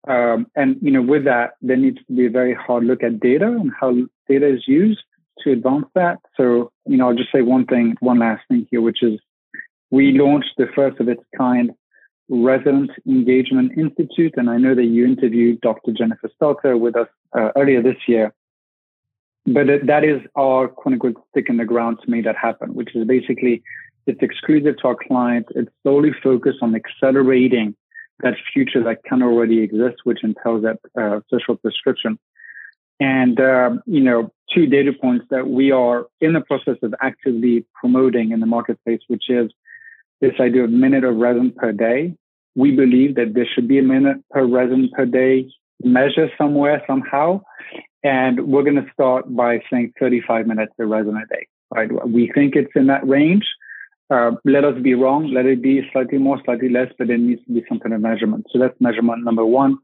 Um, 0.07 0.47
and 0.55 0.77
you 0.81 0.91
know, 0.91 1.01
with 1.01 1.25
that, 1.25 1.53
there 1.61 1.77
needs 1.77 1.97
to 1.97 2.13
be 2.13 2.27
a 2.27 2.29
very 2.29 2.53
hard 2.53 2.85
look 2.85 3.03
at 3.03 3.19
data 3.19 3.47
and 3.47 3.71
how 3.77 3.95
data 4.27 4.47
is 4.47 4.67
used 4.67 5.01
to 5.43 5.51
advance 5.51 5.87
that. 5.95 6.19
So, 6.37 6.71
you 6.85 6.97
know, 6.97 7.09
I'll 7.09 7.15
just 7.15 7.31
say 7.31 7.41
one 7.41 7.65
thing, 7.65 7.95
one 7.99 8.19
last 8.19 8.43
thing 8.47 8.67
here, 8.69 8.81
which 8.81 9.03
is 9.03 9.19
we 9.91 10.17
launched 10.17 10.53
the 10.57 10.67
first 10.75 10.99
of 10.99 11.09
its 11.09 11.23
kind 11.37 11.71
Resident 12.29 12.91
Engagement 13.07 13.71
Institute, 13.77 14.35
and 14.37 14.49
I 14.49 14.57
know 14.57 14.75
that 14.75 14.85
you 14.85 15.05
interviewed 15.05 15.61
Dr. 15.61 15.91
Jennifer 15.91 16.29
Stelter 16.39 16.79
with 16.79 16.95
us 16.95 17.07
uh, 17.35 17.49
earlier 17.55 17.81
this 17.81 17.97
year. 18.07 18.33
But 19.45 19.65
that 19.87 20.03
is 20.03 20.21
our 20.35 20.67
quote 20.67 20.93
unquote 20.93 21.15
stick 21.31 21.49
in 21.49 21.57
the 21.57 21.65
ground 21.65 21.97
to 22.03 22.09
make 22.11 22.25
that 22.25 22.35
happen, 22.35 22.75
which 22.75 22.95
is 22.95 23.07
basically 23.07 23.63
it's 24.05 24.21
exclusive 24.21 24.77
to 24.77 24.87
our 24.89 24.95
clients. 24.95 25.49
It's 25.55 25.71
solely 25.83 26.11
focused 26.23 26.59
on 26.61 26.75
accelerating 26.75 27.75
that 28.21 28.35
future 28.53 28.83
that 28.83 29.03
can 29.03 29.23
already 29.23 29.61
exist, 29.61 29.97
which 30.03 30.23
entails 30.23 30.63
that 30.63 30.79
uh, 30.99 31.21
social 31.29 31.55
prescription. 31.55 32.19
And, 32.99 33.39
uh, 33.39 33.71
you 33.85 34.01
know, 34.01 34.31
two 34.53 34.65
data 34.65 34.91
points 34.91 35.25
that 35.29 35.47
we 35.47 35.71
are 35.71 36.07
in 36.19 36.33
the 36.33 36.41
process 36.41 36.75
of 36.83 36.93
actively 37.01 37.65
promoting 37.79 38.31
in 38.31 38.41
the 38.41 38.45
marketplace, 38.45 38.99
which 39.07 39.29
is 39.29 39.51
this 40.21 40.33
idea 40.39 40.63
of 40.63 40.71
minute 40.71 41.03
of 41.03 41.15
resident 41.17 41.55
per 41.55 41.71
day. 41.71 42.15
We 42.55 42.71
believe 42.71 43.15
that 43.15 43.33
there 43.33 43.47
should 43.53 43.67
be 43.67 43.79
a 43.79 43.83
minute 43.83 44.17
per 44.31 44.45
resident 44.45 44.91
per 44.93 45.05
day 45.05 45.49
measure 45.83 46.29
somewhere, 46.37 46.83
somehow. 46.87 47.41
And 48.03 48.47
we're 48.47 48.63
going 48.63 48.75
to 48.75 48.89
start 48.93 49.33
by 49.33 49.61
saying 49.71 49.93
35 49.99 50.47
minutes 50.47 50.73
per 50.77 50.85
resident 50.85 51.23
a 51.23 51.33
day, 51.33 51.47
right? 51.71 52.07
We 52.07 52.31
think 52.33 52.55
it's 52.55 52.71
in 52.75 52.87
that 52.87 53.07
range. 53.07 53.45
Uh, 54.09 54.31
let 54.43 54.63
us 54.63 54.81
be 54.81 54.95
wrong. 54.95 55.31
Let 55.33 55.45
it 55.45 55.61
be 55.61 55.81
slightly 55.91 56.17
more, 56.17 56.41
slightly 56.43 56.69
less, 56.69 56.87
but 56.97 57.07
there 57.07 57.17
needs 57.17 57.43
to 57.45 57.53
be 57.53 57.63
some 57.69 57.79
kind 57.79 57.93
of 57.93 58.01
measurement. 58.01 58.47
So 58.51 58.59
that's 58.59 58.79
measurement 58.79 59.23
number 59.23 59.45
one. 59.45 59.77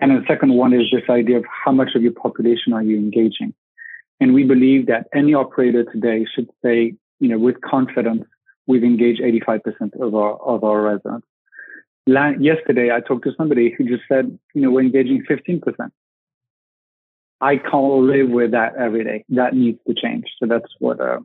And 0.00 0.10
the 0.10 0.24
second 0.26 0.54
one 0.54 0.72
is 0.72 0.90
this 0.90 1.08
idea 1.08 1.38
of 1.38 1.44
how 1.64 1.72
much 1.72 1.90
of 1.94 2.02
your 2.02 2.12
population 2.12 2.72
are 2.72 2.82
you 2.82 2.96
engaging? 2.96 3.54
And 4.18 4.34
we 4.34 4.44
believe 4.44 4.86
that 4.86 5.06
any 5.14 5.34
operator 5.34 5.84
today 5.84 6.26
should 6.34 6.48
say, 6.64 6.94
you 7.20 7.28
know, 7.28 7.38
with 7.38 7.60
confidence, 7.60 8.24
we've 8.70 8.84
engaged 8.84 9.20
85% 9.20 10.00
of 10.00 10.14
our, 10.14 10.36
of 10.40 10.64
our 10.64 10.80
residents. 10.80 11.26
yesterday, 12.06 12.90
I 12.92 13.00
talked 13.00 13.24
to 13.24 13.32
somebody 13.36 13.74
who 13.76 13.84
just 13.84 14.04
said, 14.08 14.38
you 14.54 14.62
know, 14.62 14.70
we're 14.70 14.82
engaging 14.82 15.24
15%. 15.28 15.90
I 17.40 17.56
can't 17.56 18.02
live 18.04 18.30
with 18.30 18.52
that 18.52 18.76
every 18.76 19.02
day. 19.04 19.24
That 19.30 19.54
needs 19.54 19.78
to 19.88 19.94
change. 19.94 20.26
So 20.38 20.46
that's 20.46 20.70
what, 20.78 21.00
uh, 21.00 21.20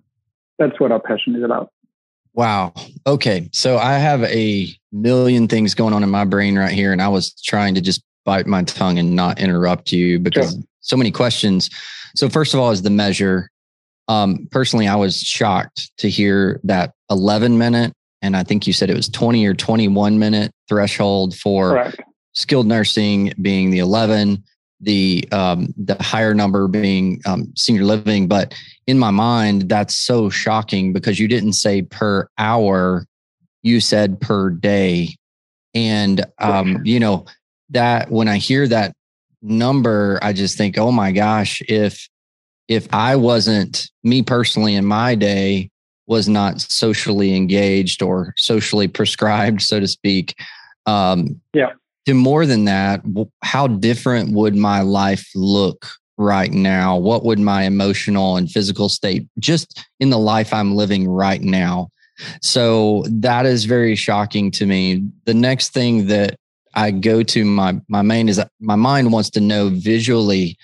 that's 0.57 0.79
what 0.79 0.91
our 0.91 0.99
passion 0.99 1.35
is 1.35 1.43
about. 1.43 1.71
Wow. 2.33 2.73
Okay. 3.05 3.49
So 3.53 3.77
I 3.77 3.93
have 3.93 4.23
a 4.23 4.67
million 4.91 5.47
things 5.47 5.73
going 5.73 5.93
on 5.93 6.03
in 6.03 6.09
my 6.09 6.25
brain 6.25 6.57
right 6.57 6.73
here, 6.73 6.91
and 6.91 7.01
I 7.01 7.07
was 7.07 7.33
trying 7.41 7.75
to 7.75 7.81
just 7.81 8.03
bite 8.25 8.47
my 8.47 8.63
tongue 8.63 8.97
and 8.97 9.15
not 9.15 9.39
interrupt 9.39 9.91
you 9.91 10.19
because 10.19 10.53
sure. 10.53 10.61
so 10.81 10.97
many 10.97 11.11
questions. 11.11 11.69
So 12.15 12.27
first 12.27 12.53
of 12.53 12.59
all, 12.59 12.71
is 12.71 12.81
the 12.81 12.89
measure. 12.89 13.49
Um, 14.07 14.47
personally, 14.51 14.87
I 14.87 14.95
was 14.95 15.19
shocked 15.19 15.91
to 15.97 16.09
hear 16.09 16.59
that 16.63 16.91
11 17.09 17.57
minute, 17.57 17.93
and 18.21 18.37
I 18.37 18.43
think 18.43 18.67
you 18.67 18.73
said 18.73 18.89
it 18.89 18.95
was 18.95 19.09
20 19.09 19.45
or 19.45 19.53
21 19.53 20.19
minute 20.19 20.51
threshold 20.69 21.35
for 21.35 21.71
Correct. 21.71 22.01
skilled 22.33 22.67
nursing 22.67 23.33
being 23.41 23.71
the 23.71 23.79
11 23.79 24.43
the 24.81 25.27
um, 25.31 25.73
the 25.77 26.01
higher 26.01 26.33
number 26.33 26.67
being 26.67 27.21
um, 27.25 27.51
senior 27.55 27.83
living. 27.83 28.27
But 28.27 28.53
in 28.87 28.99
my 28.99 29.11
mind, 29.11 29.69
that's 29.69 29.95
so 29.95 30.29
shocking 30.29 30.93
because 30.93 31.19
you 31.19 31.27
didn't 31.27 31.53
say 31.53 31.81
per 31.81 32.27
hour, 32.37 33.05
you 33.63 33.79
said 33.79 34.19
per 34.19 34.49
day, 34.49 35.15
and 35.73 36.23
um, 36.39 36.81
you 36.83 36.99
know 36.99 37.25
that 37.69 38.11
when 38.11 38.27
I 38.27 38.37
hear 38.37 38.67
that 38.67 38.93
number, 39.41 40.19
I 40.21 40.33
just 40.33 40.57
think, 40.57 40.77
oh 40.77 40.91
my 40.91 41.11
gosh, 41.11 41.61
if 41.67 42.07
if 42.67 42.91
I 42.93 43.15
wasn't 43.15 43.89
me 44.03 44.21
personally 44.21 44.75
in 44.75 44.85
my 44.85 45.15
day 45.15 45.69
was 46.07 46.27
not 46.27 46.61
socially 46.61 47.35
engaged 47.35 48.01
or 48.01 48.33
socially 48.37 48.87
prescribed, 48.87 49.61
so 49.61 49.79
to 49.79 49.87
speak. 49.87 50.35
Um, 50.85 51.41
yeah 51.53 51.71
to 52.05 52.13
more 52.13 52.45
than 52.45 52.65
that, 52.65 53.01
how 53.43 53.67
different 53.67 54.31
would 54.33 54.55
my 54.55 54.81
life 54.81 55.27
look 55.35 55.87
right 56.17 56.51
now? 56.51 56.97
What 56.97 57.25
would 57.25 57.39
my 57.39 57.63
emotional 57.63 58.37
and 58.37 58.49
physical 58.49 58.89
state, 58.89 59.27
just 59.39 59.85
in 59.99 60.11
the 60.11 60.19
life 60.19 60.53
I'm 60.53 60.75
living 60.75 61.07
right 61.07 61.41
now, 61.41 61.89
So 62.41 63.03
that 63.09 63.45
is 63.45 63.65
very 63.65 63.95
shocking 63.95 64.51
to 64.51 64.65
me. 64.65 65.03
The 65.25 65.33
next 65.33 65.73
thing 65.73 66.07
that 66.07 66.37
I 66.73 66.91
go 66.91 67.23
to 67.23 67.45
my 67.45 67.79
my 67.89 68.01
main 68.01 68.29
is 68.29 68.41
my 68.59 68.75
mind 68.75 69.11
wants 69.11 69.29
to 69.31 69.41
know 69.41 69.69
visually 69.69 70.57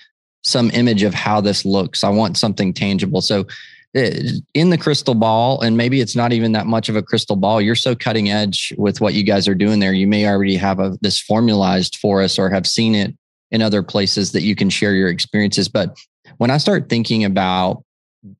some 0.44 0.70
image 0.70 1.02
of 1.02 1.14
how 1.14 1.40
this 1.40 1.64
looks. 1.64 2.04
I 2.04 2.08
want 2.08 2.36
something 2.36 2.72
tangible. 2.72 3.20
So 3.20 3.46
eh, 3.94 4.30
in 4.54 4.70
the 4.70 4.78
crystal 4.78 5.14
ball, 5.14 5.60
and 5.60 5.76
maybe 5.76 6.00
it's 6.00 6.16
not 6.16 6.32
even 6.32 6.52
that 6.52 6.66
much 6.66 6.88
of 6.88 6.96
a 6.96 7.02
crystal 7.02 7.36
ball. 7.36 7.60
You're 7.60 7.74
so 7.74 7.94
cutting 7.94 8.30
edge 8.30 8.72
with 8.76 9.00
what 9.00 9.14
you 9.14 9.22
guys 9.22 9.46
are 9.46 9.54
doing 9.54 9.78
there. 9.78 9.92
You 9.92 10.06
may 10.06 10.26
already 10.26 10.56
have 10.56 10.80
a, 10.80 10.96
this 11.00 11.20
formalized 11.20 11.96
for 11.96 12.22
us 12.22 12.38
or 12.38 12.50
have 12.50 12.66
seen 12.66 12.94
it 12.94 13.14
in 13.50 13.62
other 13.62 13.82
places 13.82 14.32
that 14.32 14.42
you 14.42 14.56
can 14.56 14.70
share 14.70 14.94
your 14.94 15.08
experiences. 15.08 15.68
But 15.68 15.96
when 16.38 16.50
I 16.50 16.58
start 16.58 16.88
thinking 16.88 17.24
about 17.24 17.84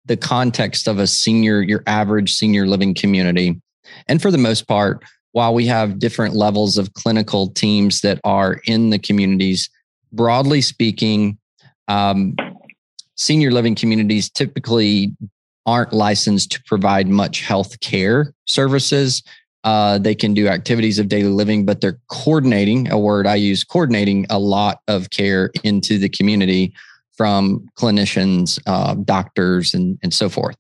the 0.06 0.16
context 0.16 0.88
of 0.88 0.99
a 0.99 1.06
senior, 1.06 1.61
your 1.61 1.82
average 1.87 2.35
senior 2.35 2.66
living 2.66 2.94
community, 2.94 3.61
and 4.09 4.23
for 4.23 4.30
the 4.30 4.38
most 4.38 4.66
part, 4.66 5.04
while 5.32 5.54
we 5.54 5.66
have 5.66 5.99
different 5.99 6.35
levels 6.35 6.78
of 6.78 6.94
clinical 6.94 7.49
teams 7.49 8.00
that 8.02 8.21
are 8.25 8.61
in 8.64 8.90
the 8.90 8.99
communities, 8.99 9.68
broadly 10.12 10.61
speaking, 10.61 11.38
um, 11.92 12.34
senior 13.16 13.50
living 13.50 13.75
communities 13.75 14.30
typically 14.30 15.14
aren't 15.66 15.92
licensed 15.92 16.50
to 16.52 16.62
provide 16.64 17.06
much 17.06 17.42
health 17.42 17.78
care 17.80 18.34
services. 18.46 19.22
Uh, 19.64 19.99
they 19.99 20.14
can 20.14 20.34
do 20.34 20.49
activities 20.49 20.99
of 20.99 21.08
daily 21.08 21.28
living, 21.28 21.64
but 21.64 21.80
they're 21.80 22.00
coordinating 22.08 22.90
a 22.90 22.99
word 22.99 23.26
I 23.26 23.37
use 23.37 23.62
coordinating 23.62 24.26
a 24.28 24.38
lot 24.38 24.80
of 24.88 25.11
care 25.11 25.50
into 25.62 25.99
the 25.99 26.08
community 26.08 26.72
from 27.12 27.68
clinicians, 27.78 28.58
uh, 28.66 28.94
doctors, 28.94 29.75
and, 29.75 29.99
and 30.02 30.12
so 30.12 30.28
forth. 30.28 30.56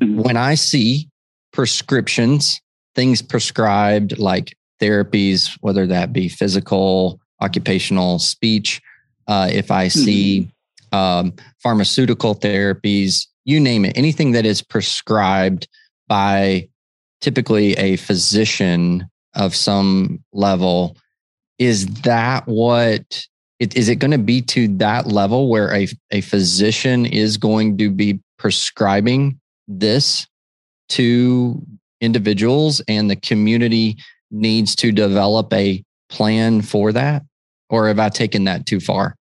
Mm-hmm. 0.00 0.20
When 0.22 0.36
I 0.36 0.54
see 0.54 1.08
prescriptions, 1.52 2.60
things 2.94 3.22
prescribed 3.22 4.18
like 4.18 4.54
therapies, 4.80 5.56
whether 5.60 5.86
that 5.86 6.12
be 6.12 6.28
physical, 6.28 7.20
occupational, 7.40 8.18
speech, 8.18 8.82
uh, 9.28 9.48
if 9.52 9.70
I 9.70 9.88
see 9.88 10.50
mm-hmm. 10.92 10.96
um, 10.96 11.32
pharmaceutical 11.62 12.34
therapies, 12.34 13.26
you 13.44 13.60
name 13.60 13.84
it, 13.84 13.96
anything 13.96 14.32
that 14.32 14.46
is 14.46 14.62
prescribed 14.62 15.68
by 16.08 16.68
typically 17.20 17.74
a 17.74 17.96
physician 17.96 19.08
of 19.34 19.54
some 19.54 20.24
level, 20.32 20.96
is 21.58 21.86
that 22.02 22.46
what 22.46 23.26
it, 23.58 23.76
is 23.76 23.88
it 23.88 23.96
going 23.96 24.12
to 24.12 24.18
be 24.18 24.40
to 24.40 24.68
that 24.78 25.06
level 25.06 25.50
where 25.50 25.74
a, 25.74 25.88
a 26.10 26.20
physician 26.20 27.04
is 27.04 27.36
going 27.36 27.76
to 27.78 27.90
be 27.90 28.20
prescribing 28.38 29.38
this 29.66 30.26
to 30.90 31.60
individuals 32.00 32.80
and 32.88 33.10
the 33.10 33.16
community 33.16 33.96
needs 34.30 34.74
to 34.76 34.92
develop 34.92 35.52
a 35.52 35.84
plan 36.08 36.62
for 36.62 36.92
that? 36.92 37.24
Or 37.68 37.88
have 37.88 37.98
I 37.98 38.08
taken 38.08 38.44
that 38.44 38.64
too 38.64 38.80
far? 38.80 39.17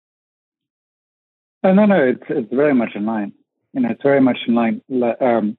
Oh, 1.67 1.73
no, 1.73 1.85
no, 1.85 2.01
it's, 2.01 2.23
it's 2.29 2.53
very 2.53 2.75
much 2.75 2.91
in 2.95 3.07
line. 3.07 3.33
You 3.73 3.81
know, 3.81 3.89
it's 3.91 4.03
very 4.03 4.21
much 4.21 4.39
in 4.47 4.55
line. 4.55 4.83
Um, 5.21 5.57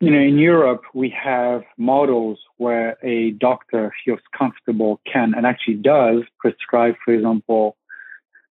you 0.00 0.10
know, 0.10 0.18
in 0.18 0.38
Europe, 0.38 0.80
we 0.94 1.10
have 1.10 1.62
models 1.76 2.38
where 2.56 2.96
a 3.02 3.32
doctor 3.32 3.92
feels 4.02 4.20
comfortable, 4.36 5.02
can, 5.04 5.34
and 5.36 5.44
actually 5.44 5.74
does 5.74 6.22
prescribe, 6.38 6.94
for 7.04 7.12
example, 7.12 7.76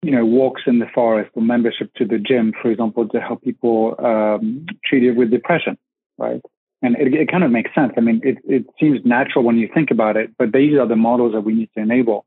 you 0.00 0.11
know, 0.11 0.25
walks 0.25 0.62
in 0.67 0.78
the 0.78 0.87
forest 0.95 1.31
or 1.35 1.43
membership 1.43 1.93
to 1.97 2.07
the 2.07 2.17
gym, 2.17 2.55
for 2.62 2.71
example, 2.71 3.07
to 3.07 3.21
help 3.21 3.43
people 3.43 3.95
um, 3.99 4.64
treated 4.83 5.19
with 5.19 5.31
depression, 5.31 5.76
right? 6.17 6.40
And 6.81 6.97
it, 6.97 7.12
it, 7.12 7.31
kind 7.31 7.45
of 7.45 7.50
makes 7.50 7.75
sense. 7.75 7.93
I 7.99 8.00
mean, 8.00 8.23
it, 8.25 8.38
it 8.49 8.64
seems 8.81 9.00
natural 9.05 9.45
when 9.45 9.59
you 9.59 9.69
think 9.75 9.90
about 9.90 10.17
it, 10.17 10.31
but 10.38 10.52
these 10.52 10.78
are 10.78 10.88
the 10.88 10.97
models 10.97 11.35
that 11.35 11.43
we 11.43 11.52
need 11.52 11.69
to 11.75 11.83
enable. 11.83 12.25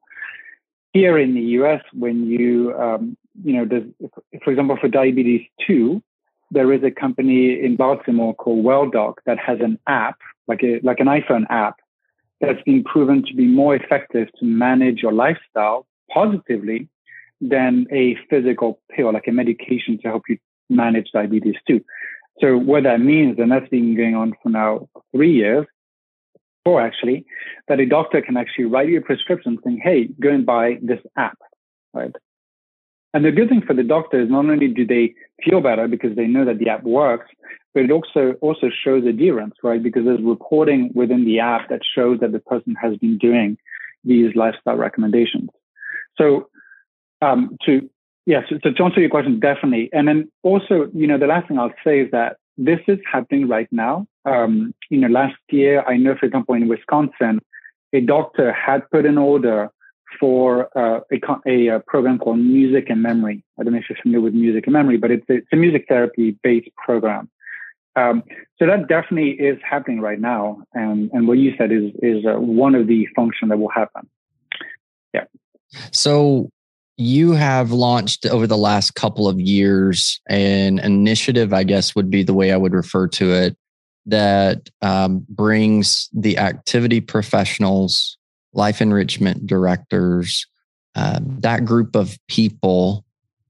Here 0.94 1.18
in 1.18 1.34
the 1.34 1.42
US, 1.62 1.82
when 1.92 2.28
you, 2.28 2.75
um, 2.78 3.18
you 3.44 3.54
know, 3.54 3.68
for 4.44 4.52
example, 4.52 4.78
for 4.80 4.88
diabetes 4.88 5.46
2, 5.68 6.02
there 6.52 6.74
is 6.74 6.84
a 6.84 6.92
company 6.92 7.64
in 7.64 7.76
Baltimore 7.76 8.36
called 8.36 8.66
WellDoc 8.66 9.16
that 9.26 9.40
has 9.40 9.60
an 9.62 9.80
app, 9.88 10.18
like 10.48 10.64
a 10.64 10.80
like 10.84 11.00
an 11.00 11.08
iPhone 11.08 11.46
app, 11.50 11.78
that's 12.42 12.62
been 12.64 12.84
proven 12.84 13.24
to 13.26 13.34
be 13.34 13.46
more 13.46 13.76
effective 13.76 14.28
to 14.40 14.46
manage 14.46 15.02
your 15.02 15.14
lifestyle 15.14 15.88
positively 16.12 16.90
than 17.40 17.88
a 17.92 18.18
physical 18.30 18.80
pill, 18.92 19.14
like 19.14 19.28
a 19.28 19.32
medication 19.32 19.98
to 20.00 20.08
help 20.08 20.24
you 20.28 20.38
manage 20.70 21.12
diabetes 21.12 21.56
too. 21.68 21.82
So 22.40 22.58
what 22.58 22.84
that 22.84 23.00
means, 23.00 23.40
and 23.40 23.52
that's 23.52 23.70
been 23.70 23.96
going 23.96 24.16
on 24.16 24.34
for 24.42 24.50
now 24.50 24.90
three 25.14 25.34
years, 25.34 25.66
four 26.66 26.82
actually, 26.82 27.26
that 27.68 27.80
a 27.80 27.86
doctor 27.86 28.22
can 28.22 28.38
actually 28.38 28.66
write 28.66 28.90
you 28.90 28.98
a 28.98 29.02
prescription 29.02 29.58
saying, 29.64 29.82
hey, 29.84 30.10
go 30.20 30.30
and 30.30 30.46
buy 30.46 30.78
this 30.82 31.00
app, 31.16 31.38
right? 31.94 32.16
And 33.13 33.25
the 33.25 33.32
good 33.32 33.50
thing 33.50 33.62
for 33.62 33.74
the 33.74 33.84
doctor 33.84 34.22
is 34.22 34.30
not 34.30 34.46
only 34.46 34.68
do 34.68 34.86
they 34.86 35.13
feel 35.44 35.62
better 35.62 35.88
because 35.88 36.15
they 36.15 36.27
know 36.27 36.46
that 36.46 36.60
the 36.60 36.70
app 36.70 36.84
works, 36.84 37.27
but 37.74 37.84
it 37.84 37.91
also 37.91 38.34
also 38.41 38.70
shows 38.84 39.06
adherence, 39.06 39.56
right? 39.63 39.82
Because 39.82 40.06
there's 40.06 40.22
reporting 40.22 40.91
within 40.94 41.25
the 41.25 41.39
app 41.39 41.70
that 41.70 41.82
shows 41.96 42.20
that 42.20 42.32
the 42.32 42.39
person 42.39 42.75
has 42.82 42.98
been 42.98 43.18
doing 43.18 43.58
these 44.03 44.36
lifestyle 44.36 44.77
recommendations. 44.77 45.50
So 46.18 46.50
um, 47.22 47.58
to 47.65 47.89
yes, 48.25 48.44
yeah, 48.50 48.58
so, 48.58 48.60
so 48.63 48.72
to 48.74 48.84
answer 48.84 49.01
your 49.01 49.10
question, 49.10 49.39
definitely. 49.39 49.89
And 49.94 50.08
then 50.08 50.32
also, 50.44 50.89
you 50.94 51.08
know, 51.08 51.18
the 51.18 51.27
last 51.27 51.48
thing 51.48 51.60
I'll 51.60 51.74
say 51.84 52.01
is 52.01 52.12
that 52.12 52.38
this 52.58 52.80
is 52.88 53.00
happening 53.12 53.48
right 53.48 53.68
now. 53.72 54.08
Um, 54.25 54.74
you 54.89 55.00
know, 55.00 55.08
last 55.08 55.38
year, 55.50 55.84
I 55.88 55.98
know, 55.98 56.15
for 56.20 56.25
example, 56.25 56.56
in 56.56 56.68
Wisconsin, 56.68 57.39
a 57.94 58.01
doctor 58.01 58.53
had 58.53 58.89
put 58.91 59.06
an 59.06 59.18
order 59.18 59.70
for 60.20 60.70
uh, 60.77 61.01
a, 61.48 61.68
a, 61.68 61.80
program 61.82 62.20
called 62.20 62.39
Music 62.39 62.89
and 62.89 63.01
Memory. 63.01 63.44
I 63.60 63.63
don't 63.63 63.74
know 63.74 63.80
if 63.80 63.89
you're 63.89 63.98
familiar 64.01 64.22
with 64.24 64.34
Music 64.34 64.65
and 64.65 64.74
Memory, 64.74 64.98
but 64.98 65.12
it's 65.12 65.30
a, 65.30 65.36
it's 65.36 65.48
a 65.51 65.56
music 65.56 65.86
therapy 65.88 66.38
based 66.44 66.70
program. 66.75 67.30
Um, 67.96 68.24
so 68.58 68.65
that 68.68 68.88
definitely 68.88 69.32
is 69.32 69.58
happening 69.70 70.00
right 70.00 70.20
now, 70.20 70.63
and 70.74 71.10
and 71.12 71.27
what 71.27 71.38
you 71.38 71.53
said 71.58 71.72
is 71.72 71.91
is 72.01 72.25
uh, 72.25 72.39
one 72.39 72.74
of 72.74 72.88
the 72.88 73.08
functions 73.15 73.50
that 73.50 73.58
will 73.58 73.70
happen. 73.70 74.10
Yeah. 75.13 75.25
So 75.91 76.50
you 76.98 77.32
have 77.34 77.72
launched 77.72 78.25
over 78.27 78.48
the 78.48 78.58
last 78.58 78.96
couple 78.96 79.27
of 79.27 79.39
years 79.39 80.22
an 80.30 80.80
initiative, 80.80 81.53
I 81.53 81.63
guess 81.63 81.96
would 81.96 82.10
be 82.10 82.24
the 82.24 82.34
way 82.34 82.51
I 82.51 82.58
would 82.58 82.74
refer 82.74 83.08
to 83.10 83.32
it, 83.34 83.58
that 84.06 84.70
um, 84.82 85.25
brings 85.27 86.10
the 86.13 86.38
activity 86.38 87.01
professionals 87.01 88.18
life 88.53 88.81
enrichment 88.81 89.48
directors, 89.48 90.46
uh, 90.96 91.20
that 91.22 91.65
group 91.65 91.96
of 91.96 92.17
people 92.27 93.05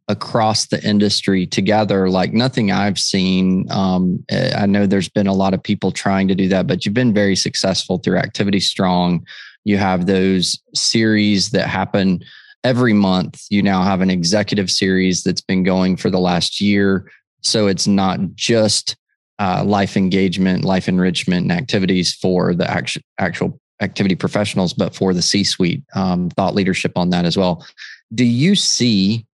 across 0.07 0.67
the 0.67 0.83
industry 0.83 1.45
together 1.45 2.09
like 2.09 2.33
nothing 2.33 2.71
I've 2.71 2.99
seen. 2.99 3.65
Um, 3.71 4.23
eh, 4.29 4.53
I 4.55 4.65
know 4.65 4.85
there's 4.85 5.09
been 5.09 5.27
a 5.27 5.33
lot 5.33 5.53
of 5.53 5.63
people 5.63 5.91
trying 5.91 6.27
to 6.27 6.35
do 6.35 6.49
that, 6.49 6.67
but 6.67 6.85
you've 6.85 6.93
been 6.93 7.13
very 7.13 7.35
successful 7.35 7.97
through 7.97 8.17
Activity 8.17 8.59
Strong. 8.59 9.25
You 9.63 9.77
have 9.77 10.07
those 10.07 10.59
series 10.75 11.51
that 11.51 11.67
happen 11.67 12.23
every 12.63 12.93
month. 12.93 13.45
You 13.49 13.63
now 13.63 13.83
have 13.83 14.01
an 14.01 14.09
executive 14.09 14.69
series 14.69 15.23
that's 15.23 15.41
been 15.41 15.63
going 15.63 15.95
for 15.95 16.09
the 16.09 16.19
last 16.19 16.59
year. 16.59 17.09
So 17.41 17.67
it's 17.67 17.87
not 17.87 18.19
just 18.35 18.97
uh, 19.39 19.63
life 19.65 19.95
engagement, 19.95 20.65
life 20.65 20.87
enrichment, 20.87 21.43
and 21.43 21.51
activities 21.51 22.13
for 22.13 22.53
the 22.53 22.69
actual 22.69 23.01
actual 23.17 23.60
activity 23.81 24.15
professionals, 24.15 24.73
but 24.73 24.95
for 24.95 25.13
the 25.13 25.21
C 25.21 25.43
suite, 25.43 25.83
um, 25.95 26.29
thought 26.29 26.55
leadership 26.55 26.93
on 26.95 27.09
that 27.09 27.25
as 27.25 27.35
well. 27.35 27.65
Do 28.13 28.23
you 28.23 28.55
see 28.55 29.25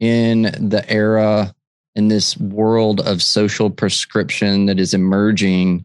in 0.00 0.42
the 0.42 0.84
era, 0.88 1.54
in 1.94 2.08
this 2.08 2.36
world 2.38 3.00
of 3.00 3.22
social 3.22 3.70
prescription 3.70 4.66
that 4.66 4.80
is 4.80 4.92
emerging, 4.92 5.84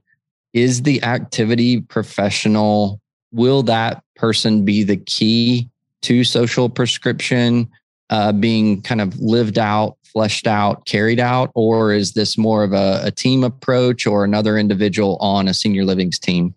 is 0.54 0.82
the 0.82 1.04
activity 1.04 1.82
professional, 1.82 3.00
will 3.32 3.62
that 3.64 4.04
person 4.16 4.66
be 4.66 4.84
the 4.84 4.98
key 4.98 5.70
to 6.02 6.24
social 6.24 6.70
prescription 6.70 7.70
uh, 8.10 8.32
being 8.32 8.82
kind 8.82 9.02
of 9.02 9.20
lived 9.20 9.60
out, 9.60 9.98
fleshed 10.04 10.48
out, 10.48 10.86
carried 10.86 11.20
out? 11.20 11.52
Or 11.54 11.94
is 11.94 12.14
this 12.14 12.38
more 12.38 12.64
of 12.64 12.74
a, 12.74 13.02
a 13.04 13.12
team 13.12 13.44
approach 13.44 14.08
or 14.08 14.24
another 14.24 14.58
individual 14.58 15.18
on 15.18 15.48
a 15.48 15.54
senior 15.54 15.86
livings 15.86 16.18
team? 16.18 16.56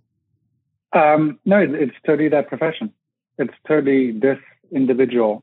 Um, 0.92 1.38
no, 1.44 1.58
it's 1.60 1.94
totally 2.06 2.28
that 2.30 2.48
profession. 2.48 2.92
It's 3.38 3.54
totally 3.66 4.12
this 4.12 4.38
individual. 4.72 5.42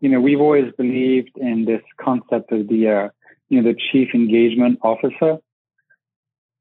You 0.00 0.10
know, 0.10 0.20
we've 0.20 0.40
always 0.40 0.72
believed 0.76 1.30
in 1.36 1.64
this 1.64 1.82
concept 2.00 2.52
of 2.52 2.68
the, 2.68 2.88
uh, 2.88 3.08
you 3.48 3.60
know, 3.60 3.72
the 3.72 3.78
chief 3.90 4.08
engagement 4.14 4.78
officer, 4.82 5.38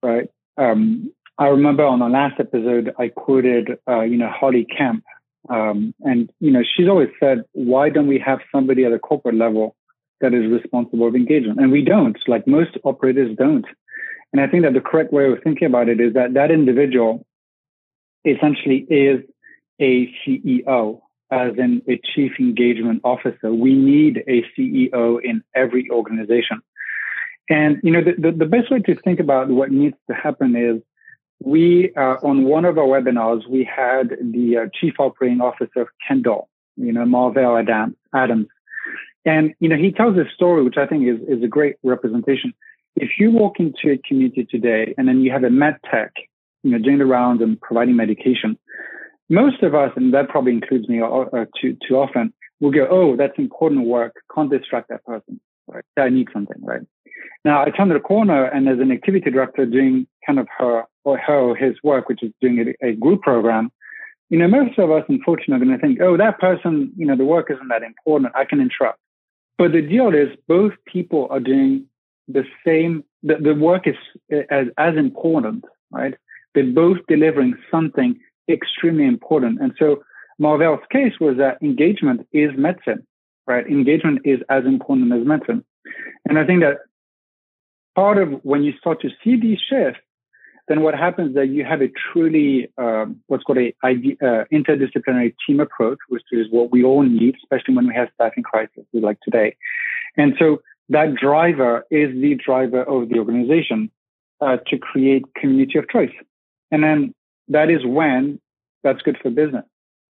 right? 0.01 0.29
Um, 0.57 1.11
I 1.37 1.47
remember 1.47 1.83
on 1.85 1.99
the 1.99 2.07
last 2.07 2.39
episode, 2.39 2.93
I 2.99 3.09
quoted, 3.09 3.79
uh, 3.87 4.01
you 4.01 4.17
know, 4.17 4.29
Holly 4.29 4.65
Kemp, 4.65 5.03
um, 5.49 5.93
and 6.01 6.31
you 6.39 6.51
know, 6.51 6.61
she's 6.63 6.87
always 6.87 7.09
said, 7.19 7.43
"Why 7.53 7.89
don't 7.89 8.07
we 8.07 8.19
have 8.19 8.39
somebody 8.51 8.85
at 8.85 8.93
a 8.93 8.99
corporate 8.99 9.35
level 9.35 9.75
that 10.19 10.33
is 10.33 10.51
responsible 10.51 11.07
of 11.07 11.15
engagement?" 11.15 11.59
And 11.59 11.71
we 11.71 11.83
don't. 11.83 12.17
Like 12.27 12.45
most 12.45 12.77
operators 12.83 13.35
don't. 13.37 13.65
And 14.31 14.41
I 14.41 14.47
think 14.47 14.63
that 14.63 14.73
the 14.73 14.81
correct 14.81 15.11
way 15.11 15.25
of 15.25 15.41
thinking 15.43 15.67
about 15.67 15.89
it 15.89 15.99
is 15.99 16.13
that 16.13 16.35
that 16.35 16.51
individual 16.51 17.25
essentially 18.25 18.85
is 18.89 19.23
a 19.79 20.13
CEO, 20.25 21.01
as 21.31 21.53
in 21.57 21.81
a 21.87 21.99
chief 22.13 22.33
engagement 22.39 23.01
officer. 23.03 23.53
We 23.53 23.73
need 23.73 24.23
a 24.27 24.43
CEO 24.57 25.19
in 25.23 25.43
every 25.55 25.89
organization. 25.89 26.61
And 27.49 27.79
you 27.83 27.91
know, 27.91 28.01
the, 28.03 28.13
the, 28.17 28.37
the 28.37 28.45
best 28.45 28.71
way 28.71 28.79
to 28.79 28.95
think 28.95 29.19
about 29.19 29.49
what 29.49 29.71
needs 29.71 29.95
to 30.09 30.15
happen 30.15 30.55
is 30.55 30.81
we 31.43 31.91
uh, 31.97 32.17
on 32.23 32.43
one 32.43 32.65
of 32.65 32.77
our 32.77 32.85
webinars 32.85 33.47
we 33.49 33.63
had 33.63 34.09
the 34.21 34.57
uh, 34.57 34.69
chief 34.79 34.93
operating 34.99 35.41
officer 35.41 35.81
of 35.81 35.87
Kendal, 36.07 36.49
you 36.75 36.93
know, 36.93 37.05
Marvell 37.05 37.57
Adams, 37.57 37.95
Adams, 38.13 38.47
and 39.25 39.53
you 39.59 39.67
know 39.67 39.75
he 39.75 39.91
tells 39.91 40.15
this 40.15 40.27
story 40.33 40.63
which 40.63 40.77
I 40.77 40.85
think 40.85 41.07
is 41.07 41.19
is 41.27 41.43
a 41.43 41.47
great 41.47 41.77
representation. 41.83 42.53
If 42.95 43.11
you 43.17 43.31
walk 43.31 43.59
into 43.59 43.91
a 43.91 43.97
community 43.97 44.45
today 44.49 44.93
and 44.97 45.07
then 45.07 45.21
you 45.21 45.31
have 45.31 45.43
a 45.43 45.49
med 45.49 45.77
tech, 45.89 46.13
you 46.63 46.71
know, 46.71 46.77
doing 46.77 46.99
the 46.99 47.05
rounds 47.05 47.41
and 47.41 47.59
providing 47.59 47.95
medication, 47.95 48.57
most 49.29 49.63
of 49.63 49.73
us, 49.73 49.91
and 49.95 50.13
that 50.13 50.29
probably 50.29 50.51
includes 50.51 50.87
me 50.89 51.01
uh, 51.01 51.07
uh 51.07 51.45
too 51.59 51.77
too 51.87 51.97
often, 51.97 52.33
will 52.59 52.71
go, 52.71 52.87
"Oh, 52.89 53.15
that's 53.15 53.37
important 53.37 53.87
work. 53.87 54.15
Can't 54.33 54.51
distract 54.51 54.89
that 54.89 55.03
person. 55.05 55.39
Right? 55.67 55.85
I 55.97 56.09
need 56.09 56.27
something, 56.33 56.57
right?" 56.61 56.81
Now 57.43 57.63
I 57.63 57.69
turn 57.69 57.89
the 57.89 57.99
corner 57.99 58.45
and 58.45 58.67
there's 58.67 58.79
an 58.79 58.91
activity 58.91 59.31
director 59.31 59.65
doing 59.65 60.07
kind 60.25 60.39
of 60.39 60.47
her 60.57 60.83
or 61.03 61.17
her 61.17 61.39
or 61.39 61.55
his 61.55 61.75
work, 61.83 62.09
which 62.09 62.23
is 62.23 62.31
doing 62.41 62.75
a, 62.81 62.87
a 62.87 62.93
group 62.93 63.21
program. 63.21 63.71
You 64.29 64.37
know, 64.37 64.47
most 64.47 64.77
of 64.79 64.91
us, 64.91 65.03
unfortunately, 65.09 65.55
are 65.55 65.65
going 65.65 65.77
to 65.77 65.81
think, 65.81 65.99
oh, 66.01 66.15
that 66.17 66.39
person, 66.39 66.93
you 66.95 67.05
know, 67.05 67.17
the 67.17 67.25
work 67.25 67.51
isn't 67.51 67.67
that 67.67 67.83
important. 67.83 68.33
I 68.35 68.45
can 68.45 68.61
interrupt. 68.61 68.99
But 69.57 69.73
the 69.73 69.81
deal 69.81 70.13
is 70.13 70.29
both 70.47 70.73
people 70.85 71.27
are 71.29 71.39
doing 71.39 71.85
the 72.27 72.45
same, 72.65 73.03
the, 73.23 73.35
the 73.35 73.53
work 73.53 73.87
is 73.87 73.95
as, 74.49 74.67
as 74.77 74.95
important, 74.95 75.65
right? 75.91 76.15
They're 76.53 76.71
both 76.71 76.97
delivering 77.07 77.55
something 77.69 78.19
extremely 78.49 79.05
important. 79.05 79.61
And 79.61 79.73
so 79.77 80.03
Marvell's 80.39 80.85
case 80.91 81.13
was 81.19 81.37
that 81.37 81.61
engagement 81.61 82.27
is 82.31 82.51
medicine, 82.57 83.05
right? 83.47 83.65
Engagement 83.67 84.21
is 84.25 84.39
as 84.49 84.65
important 84.65 85.13
as 85.13 85.25
medicine. 85.25 85.63
And 86.27 86.37
I 86.37 86.45
think 86.45 86.61
that 86.61 86.77
part 87.95 88.17
of 88.17 88.29
when 88.43 88.63
you 88.63 88.73
start 88.79 89.01
to 89.01 89.09
see 89.23 89.35
these 89.35 89.59
shifts, 89.69 89.99
then 90.67 90.81
what 90.81 90.95
happens 90.95 91.29
is 91.29 91.35
that 91.35 91.47
you 91.47 91.65
have 91.65 91.81
a 91.81 91.89
truly 92.11 92.71
um, 92.77 93.19
what's 93.27 93.43
called 93.43 93.57
a 93.57 93.73
uh, 93.83 94.45
interdisciplinary 94.53 95.33
team 95.45 95.59
approach, 95.59 95.97
which 96.07 96.23
is 96.31 96.47
what 96.49 96.71
we 96.71 96.83
all 96.83 97.03
need, 97.03 97.35
especially 97.43 97.75
when 97.75 97.87
we 97.87 97.93
have 97.93 98.09
staffing 98.13 98.43
crises 98.43 98.85
like 98.93 99.19
today. 99.21 99.55
And 100.17 100.33
so 100.39 100.61
that 100.89 101.15
driver 101.15 101.85
is 101.91 102.09
the 102.21 102.35
driver 102.35 102.83
of 102.83 103.09
the 103.09 103.17
organization 103.19 103.91
uh, 104.39 104.57
to 104.67 104.77
create 104.77 105.23
community 105.35 105.77
of 105.77 105.89
choice. 105.89 106.11
And 106.71 106.83
then 106.83 107.13
that 107.49 107.69
is 107.69 107.85
when 107.85 108.39
that's 108.83 109.01
good 109.01 109.17
for 109.21 109.29
business, 109.29 109.65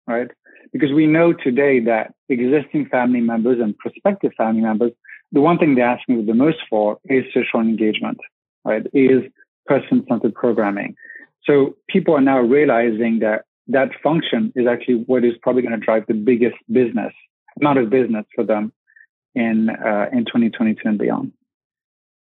right? 0.06 0.28
Because 0.72 0.92
we 0.92 1.06
know 1.06 1.32
today 1.32 1.80
that 1.80 2.14
existing 2.28 2.86
family 2.86 3.20
members 3.20 3.58
and 3.60 3.76
prospective 3.78 4.32
family 4.36 4.60
members 4.60 4.92
the 5.32 5.40
one 5.40 5.58
thing 5.58 5.74
they 5.74 5.82
ask 5.82 6.08
me 6.08 6.24
the 6.24 6.34
most 6.34 6.58
for 6.70 6.98
is 7.04 7.24
social 7.34 7.60
engagement, 7.60 8.18
right? 8.64 8.86
Is 8.92 9.22
person-centered 9.66 10.34
programming. 10.34 10.96
So 11.44 11.76
people 11.88 12.16
are 12.16 12.22
now 12.22 12.40
realizing 12.40 13.18
that 13.20 13.44
that 13.68 13.90
function 14.02 14.52
is 14.56 14.66
actually 14.66 15.04
what 15.06 15.24
is 15.24 15.34
probably 15.42 15.62
going 15.62 15.78
to 15.78 15.84
drive 15.84 16.04
the 16.08 16.14
biggest 16.14 16.56
business, 16.72 17.12
amount 17.60 17.78
of 17.78 17.90
business 17.90 18.24
for 18.34 18.44
them 18.44 18.72
in 19.34 19.68
uh, 19.70 20.06
in 20.12 20.24
2022 20.24 20.80
and 20.84 20.98
beyond. 20.98 21.32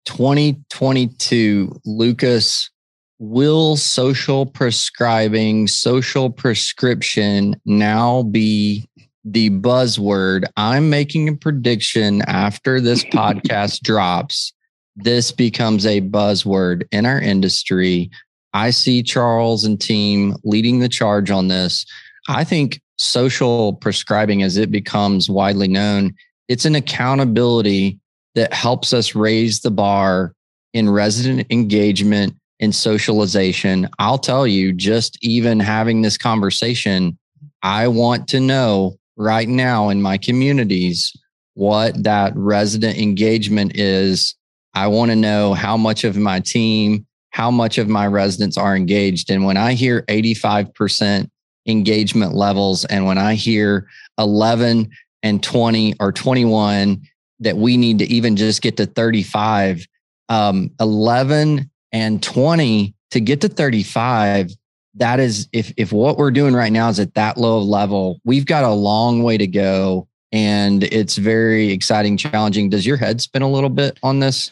2022, 0.06 1.80
Lucas, 1.84 2.70
will 3.18 3.76
social 3.76 4.46
prescribing, 4.46 5.68
social 5.68 6.30
prescription 6.30 7.60
now 7.64 8.22
be 8.24 8.88
the 9.24 9.50
buzzword. 9.50 10.44
I'm 10.56 10.90
making 10.90 11.28
a 11.28 11.36
prediction 11.36 12.22
after 12.22 12.80
this 12.80 13.04
podcast 13.12 13.80
drops. 13.80 14.52
This 14.96 15.32
becomes 15.32 15.86
a 15.86 16.00
buzzword 16.02 16.84
in 16.92 17.06
our 17.06 17.20
industry. 17.20 18.10
I 18.52 18.70
see 18.70 19.02
Charles 19.02 19.64
and 19.64 19.80
team 19.80 20.36
leading 20.44 20.78
the 20.78 20.88
charge 20.88 21.30
on 21.30 21.48
this. 21.48 21.84
I 22.28 22.44
think 22.44 22.80
social 22.96 23.74
prescribing, 23.74 24.42
as 24.42 24.56
it 24.56 24.70
becomes 24.70 25.28
widely 25.28 25.68
known, 25.68 26.14
it's 26.48 26.64
an 26.64 26.74
accountability 26.74 27.98
that 28.34 28.52
helps 28.52 28.92
us 28.92 29.14
raise 29.14 29.60
the 29.60 29.70
bar 29.70 30.34
in 30.72 30.90
resident 30.90 31.46
engagement 31.50 32.34
and 32.60 32.74
socialization. 32.74 33.88
I'll 33.98 34.18
tell 34.18 34.46
you, 34.46 34.72
just 34.72 35.18
even 35.22 35.60
having 35.60 36.02
this 36.02 36.16
conversation, 36.16 37.18
I 37.62 37.88
want 37.88 38.28
to 38.28 38.40
know 38.40 38.96
right 39.16 39.48
now 39.48 39.88
in 39.88 40.02
my 40.02 40.18
communities 40.18 41.12
what 41.54 42.02
that 42.04 42.32
resident 42.36 42.98
engagement 42.98 43.76
is. 43.76 44.34
I 44.74 44.88
want 44.88 45.10
to 45.10 45.16
know 45.16 45.54
how 45.54 45.76
much 45.76 46.04
of 46.04 46.16
my 46.16 46.40
team, 46.40 47.06
how 47.30 47.50
much 47.50 47.78
of 47.78 47.88
my 47.88 48.06
residents 48.06 48.56
are 48.56 48.76
engaged. 48.76 49.30
And 49.30 49.44
when 49.44 49.56
I 49.56 49.74
hear 49.74 50.02
85% 50.02 51.28
engagement 51.66 52.34
levels, 52.34 52.84
and 52.84 53.06
when 53.06 53.18
I 53.18 53.34
hear 53.34 53.88
11 54.18 54.90
and 55.22 55.42
20 55.42 55.94
or 56.00 56.12
21, 56.12 57.02
that 57.40 57.56
we 57.56 57.76
need 57.76 57.98
to 58.00 58.04
even 58.06 58.36
just 58.36 58.62
get 58.62 58.76
to 58.76 58.86
35, 58.86 59.86
um, 60.28 60.70
11 60.80 61.70
and 61.94 62.22
20 62.22 62.94
to 63.12 63.20
get 63.20 63.40
to 63.40 63.48
35 63.48 64.50
that 64.96 65.20
is 65.20 65.48
if 65.52 65.72
if 65.76 65.92
what 65.92 66.18
we're 66.18 66.30
doing 66.30 66.54
right 66.54 66.72
now 66.72 66.88
is 66.88 67.00
at 67.00 67.14
that 67.14 67.36
low 67.36 67.58
level, 67.58 68.20
we've 68.24 68.46
got 68.46 68.64
a 68.64 68.70
long 68.70 69.22
way 69.22 69.36
to 69.36 69.46
go 69.46 70.08
and 70.32 70.82
it's 70.84 71.16
very 71.16 71.70
exciting, 71.70 72.16
challenging. 72.16 72.68
Does 72.68 72.86
your 72.86 72.96
head 72.96 73.20
spin 73.20 73.42
a 73.42 73.50
little 73.50 73.70
bit 73.70 73.98
on 74.02 74.20
this? 74.20 74.50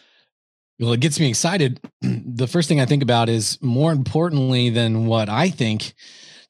Well, 0.79 0.93
it 0.93 1.01
gets 1.01 1.21
me 1.21 1.29
excited. 1.29 1.81
The 2.35 2.47
first 2.47 2.69
thing 2.69 2.81
I 2.81 2.87
think 2.87 3.03
about 3.03 3.29
is 3.29 3.59
more 3.61 3.93
importantly 3.93 4.71
than 4.71 5.07
what 5.07 5.29
I 5.29 5.51
think 5.51 5.95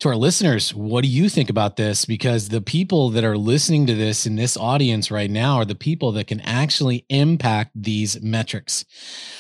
to 0.03 0.09
our 0.09 0.17
listeners, 0.17 0.75
what 0.75 1.03
do 1.03 1.09
you 1.09 1.29
think 1.29 1.49
about 1.49 1.77
this? 1.77 2.05
Because 2.05 2.49
the 2.49 2.61
people 2.61 3.11
that 3.11 3.23
are 3.23 3.38
listening 3.38 3.87
to 3.87 3.95
this 3.95 4.27
in 4.27 4.35
this 4.35 4.57
audience 4.57 5.12
right 5.12 5.31
now 5.31 5.59
are 5.59 5.65
the 5.65 5.77
people 5.77 6.11
that 6.12 6.27
can 6.27 6.41
actually 6.41 7.07
impact 7.09 7.71
these 7.77 8.21
metrics. 8.21 8.85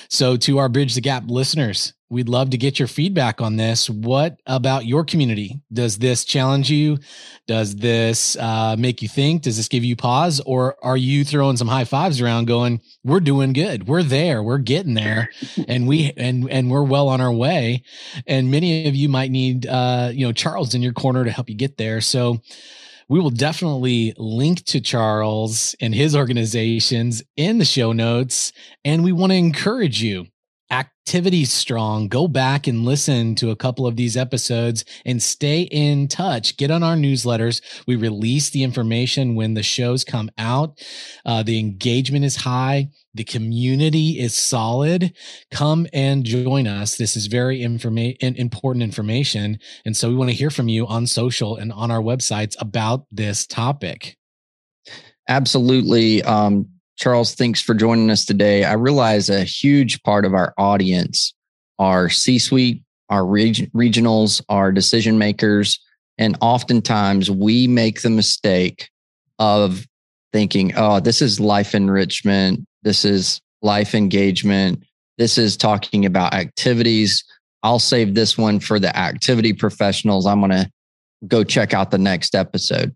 So, 0.08 0.36
to 0.36 0.58
our 0.58 0.68
Bridge 0.68 0.94
the 0.94 1.00
Gap 1.00 1.24
listeners, 1.26 1.94
We'd 2.12 2.28
love 2.28 2.50
to 2.50 2.58
get 2.58 2.78
your 2.78 2.88
feedback 2.88 3.40
on 3.40 3.56
this. 3.56 3.88
What 3.88 4.38
about 4.44 4.84
your 4.84 5.02
community? 5.02 5.62
Does 5.72 5.96
this 5.96 6.26
challenge 6.26 6.70
you? 6.70 6.98
Does 7.46 7.76
this 7.76 8.36
uh, 8.36 8.76
make 8.78 9.00
you 9.00 9.08
think? 9.08 9.40
Does 9.40 9.56
this 9.56 9.66
give 9.66 9.82
you 9.82 9.96
pause? 9.96 10.38
Or 10.44 10.76
are 10.84 10.98
you 10.98 11.24
throwing 11.24 11.56
some 11.56 11.68
high 11.68 11.86
fives 11.86 12.20
around 12.20 12.48
going, 12.48 12.82
we're 13.02 13.20
doing 13.20 13.54
good. 13.54 13.88
We're 13.88 14.02
there. 14.02 14.42
We're 14.42 14.58
getting 14.58 14.92
there. 14.92 15.30
and 15.66 15.88
we, 15.88 16.12
and, 16.18 16.50
and 16.50 16.70
we're 16.70 16.82
well 16.82 17.08
on 17.08 17.22
our 17.22 17.32
way. 17.32 17.82
And 18.26 18.50
many 18.50 18.86
of 18.86 18.94
you 18.94 19.08
might 19.08 19.30
need, 19.30 19.66
uh, 19.66 20.10
you 20.12 20.26
know, 20.26 20.32
Charles 20.34 20.74
in 20.74 20.82
your 20.82 20.92
corner 20.92 21.24
to 21.24 21.30
help 21.30 21.48
you 21.48 21.56
get 21.56 21.78
there. 21.78 22.02
So, 22.02 22.42
we 23.08 23.20
will 23.20 23.30
definitely 23.30 24.14
link 24.16 24.64
to 24.64 24.80
Charles 24.80 25.74
and 25.80 25.94
his 25.94 26.16
organizations 26.16 27.22
in 27.36 27.58
the 27.58 27.64
show 27.64 27.92
notes. 27.92 28.52
And 28.86 29.04
we 29.04 29.12
want 29.12 29.32
to 29.32 29.36
encourage 29.36 30.02
you 30.02 30.28
activity 30.72 31.44
strong 31.44 32.08
go 32.08 32.26
back 32.26 32.66
and 32.66 32.84
listen 32.84 33.34
to 33.34 33.50
a 33.50 33.56
couple 33.56 33.86
of 33.86 33.96
these 33.96 34.16
episodes 34.16 34.84
and 35.04 35.22
stay 35.22 35.62
in 35.62 36.08
touch. 36.08 36.56
Get 36.56 36.70
on 36.70 36.82
our 36.82 36.96
newsletters. 36.96 37.60
We 37.86 37.94
release 37.96 38.50
the 38.50 38.62
information 38.62 39.34
when 39.34 39.54
the 39.54 39.62
shows 39.62 40.02
come 40.02 40.30
out. 40.38 40.82
Uh, 41.26 41.42
the 41.42 41.58
engagement 41.58 42.24
is 42.24 42.36
high. 42.36 42.88
The 43.14 43.24
community 43.24 44.18
is 44.18 44.34
solid. 44.34 45.12
Come 45.50 45.86
and 45.92 46.24
join 46.24 46.66
us. 46.66 46.96
This 46.96 47.16
is 47.16 47.26
very 47.26 47.60
informa- 47.60 48.16
important 48.20 48.82
information. 48.82 49.58
And 49.84 49.94
so 49.94 50.08
we 50.08 50.14
want 50.14 50.30
to 50.30 50.36
hear 50.36 50.50
from 50.50 50.68
you 50.68 50.86
on 50.86 51.06
social 51.06 51.56
and 51.56 51.70
on 51.72 51.90
our 51.90 52.00
websites 52.00 52.56
about 52.58 53.04
this 53.12 53.46
topic. 53.46 54.16
Absolutely. 55.28 56.22
Um, 56.22 56.68
Charles, 56.96 57.34
thanks 57.34 57.60
for 57.60 57.74
joining 57.74 58.10
us 58.10 58.24
today. 58.24 58.64
I 58.64 58.74
realize 58.74 59.28
a 59.28 59.44
huge 59.44 60.02
part 60.02 60.24
of 60.24 60.34
our 60.34 60.54
audience 60.58 61.34
are 61.78 62.08
C 62.08 62.38
suite, 62.38 62.82
our 63.08 63.26
reg- 63.26 63.70
regionals, 63.72 64.42
our 64.48 64.72
decision 64.72 65.18
makers. 65.18 65.80
And 66.18 66.36
oftentimes 66.40 67.30
we 67.30 67.66
make 67.66 68.02
the 68.02 68.10
mistake 68.10 68.90
of 69.38 69.86
thinking, 70.32 70.72
oh, 70.76 71.00
this 71.00 71.22
is 71.22 71.40
life 71.40 71.74
enrichment. 71.74 72.64
This 72.82 73.04
is 73.04 73.40
life 73.62 73.94
engagement. 73.94 74.84
This 75.18 75.38
is 75.38 75.56
talking 75.56 76.06
about 76.06 76.34
activities. 76.34 77.24
I'll 77.62 77.78
save 77.78 78.14
this 78.14 78.36
one 78.36 78.60
for 78.60 78.78
the 78.78 78.96
activity 78.96 79.52
professionals. 79.52 80.26
I'm 80.26 80.40
going 80.40 80.50
to 80.50 80.70
go 81.26 81.44
check 81.44 81.74
out 81.74 81.90
the 81.90 81.98
next 81.98 82.34
episode. 82.34 82.94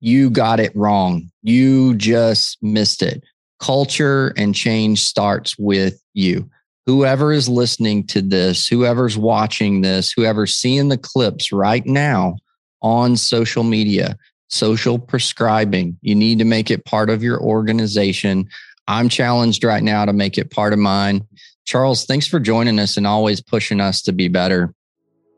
You 0.00 0.30
got 0.30 0.60
it 0.60 0.72
wrong. 0.74 1.30
You 1.42 1.94
just 1.94 2.58
missed 2.62 3.02
it 3.02 3.22
culture 3.62 4.34
and 4.36 4.54
change 4.54 5.00
starts 5.00 5.56
with 5.56 6.02
you. 6.14 6.50
whoever 6.84 7.32
is 7.32 7.48
listening 7.48 8.04
to 8.08 8.20
this, 8.20 8.66
whoever's 8.66 9.16
watching 9.16 9.82
this, 9.82 10.12
whoever's 10.12 10.54
seeing 10.54 10.88
the 10.88 10.98
clips 10.98 11.52
right 11.52 11.86
now 11.86 12.36
on 12.82 13.16
social 13.16 13.62
media, 13.62 14.16
social 14.48 14.98
prescribing, 14.98 15.96
you 16.02 16.14
need 16.14 16.40
to 16.40 16.44
make 16.44 16.72
it 16.72 16.84
part 16.84 17.08
of 17.08 17.22
your 17.22 17.40
organization. 17.40 18.48
I'm 18.88 19.08
challenged 19.08 19.62
right 19.62 19.82
now 19.82 20.04
to 20.04 20.12
make 20.12 20.36
it 20.36 20.50
part 20.50 20.72
of 20.72 20.80
mine. 20.80 21.24
Charles, 21.64 22.04
thanks 22.04 22.26
for 22.26 22.40
joining 22.40 22.80
us 22.80 22.96
and 22.96 23.06
always 23.06 23.40
pushing 23.40 23.80
us 23.80 24.02
to 24.02 24.12
be 24.12 24.26
better. 24.26 24.74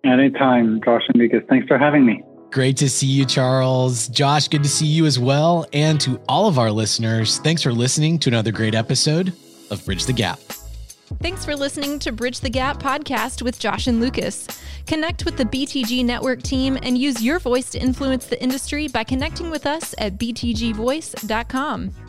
Anytime, 0.03 0.81
Josh 0.83 1.03
and 1.09 1.19
Lucas. 1.19 1.43
Thanks 1.49 1.67
for 1.69 1.77
having 1.77 2.07
me. 2.07 2.23
Great 2.55 2.77
to 2.77 2.89
see 2.89 3.09
you, 3.09 3.25
Charles. 3.25 4.07
Josh, 4.07 4.47
good 4.47 4.63
to 4.63 4.69
see 4.69 4.87
you 4.87 5.07
as 5.07 5.19
well. 5.19 5.67
And 5.73 6.01
to 6.03 6.21
all 6.29 6.47
of 6.47 6.57
our 6.57 6.71
listeners, 6.71 7.39
thanks 7.41 7.65
for 7.65 7.73
listening 7.73 8.17
to 8.21 8.31
another 8.31 8.53
great 8.53 8.77
episode 8.77 9.33
of 9.73 9.85
Bridge 9.85 10.07
the 10.07 10.13
Gap. 10.13 10.39
Thanks 11.21 11.45
for 11.45 11.57
listening 11.57 11.99
to 11.99 12.13
Bridge 12.13 12.39
the 12.39 12.49
Gap 12.49 12.81
podcast 12.81 13.43
with 13.43 13.59
Josh 13.59 13.89
and 13.89 14.01
Lucas. 14.01 14.47
Connect 14.87 15.25
with 15.25 15.37
the 15.37 15.47
BTG 15.47 16.05
Network 16.05 16.45
team 16.45 16.79
and 16.85 16.97
use 16.97 17.21
your 17.21 17.41
voice 17.41 17.71
to 17.71 17.83
influence 17.83 18.27
the 18.27 18.41
industry 18.41 18.87
by 18.87 19.03
connecting 19.03 19.51
with 19.51 19.67
us 19.67 19.93
at 19.99 20.17
btgvoice.com. 20.17 22.04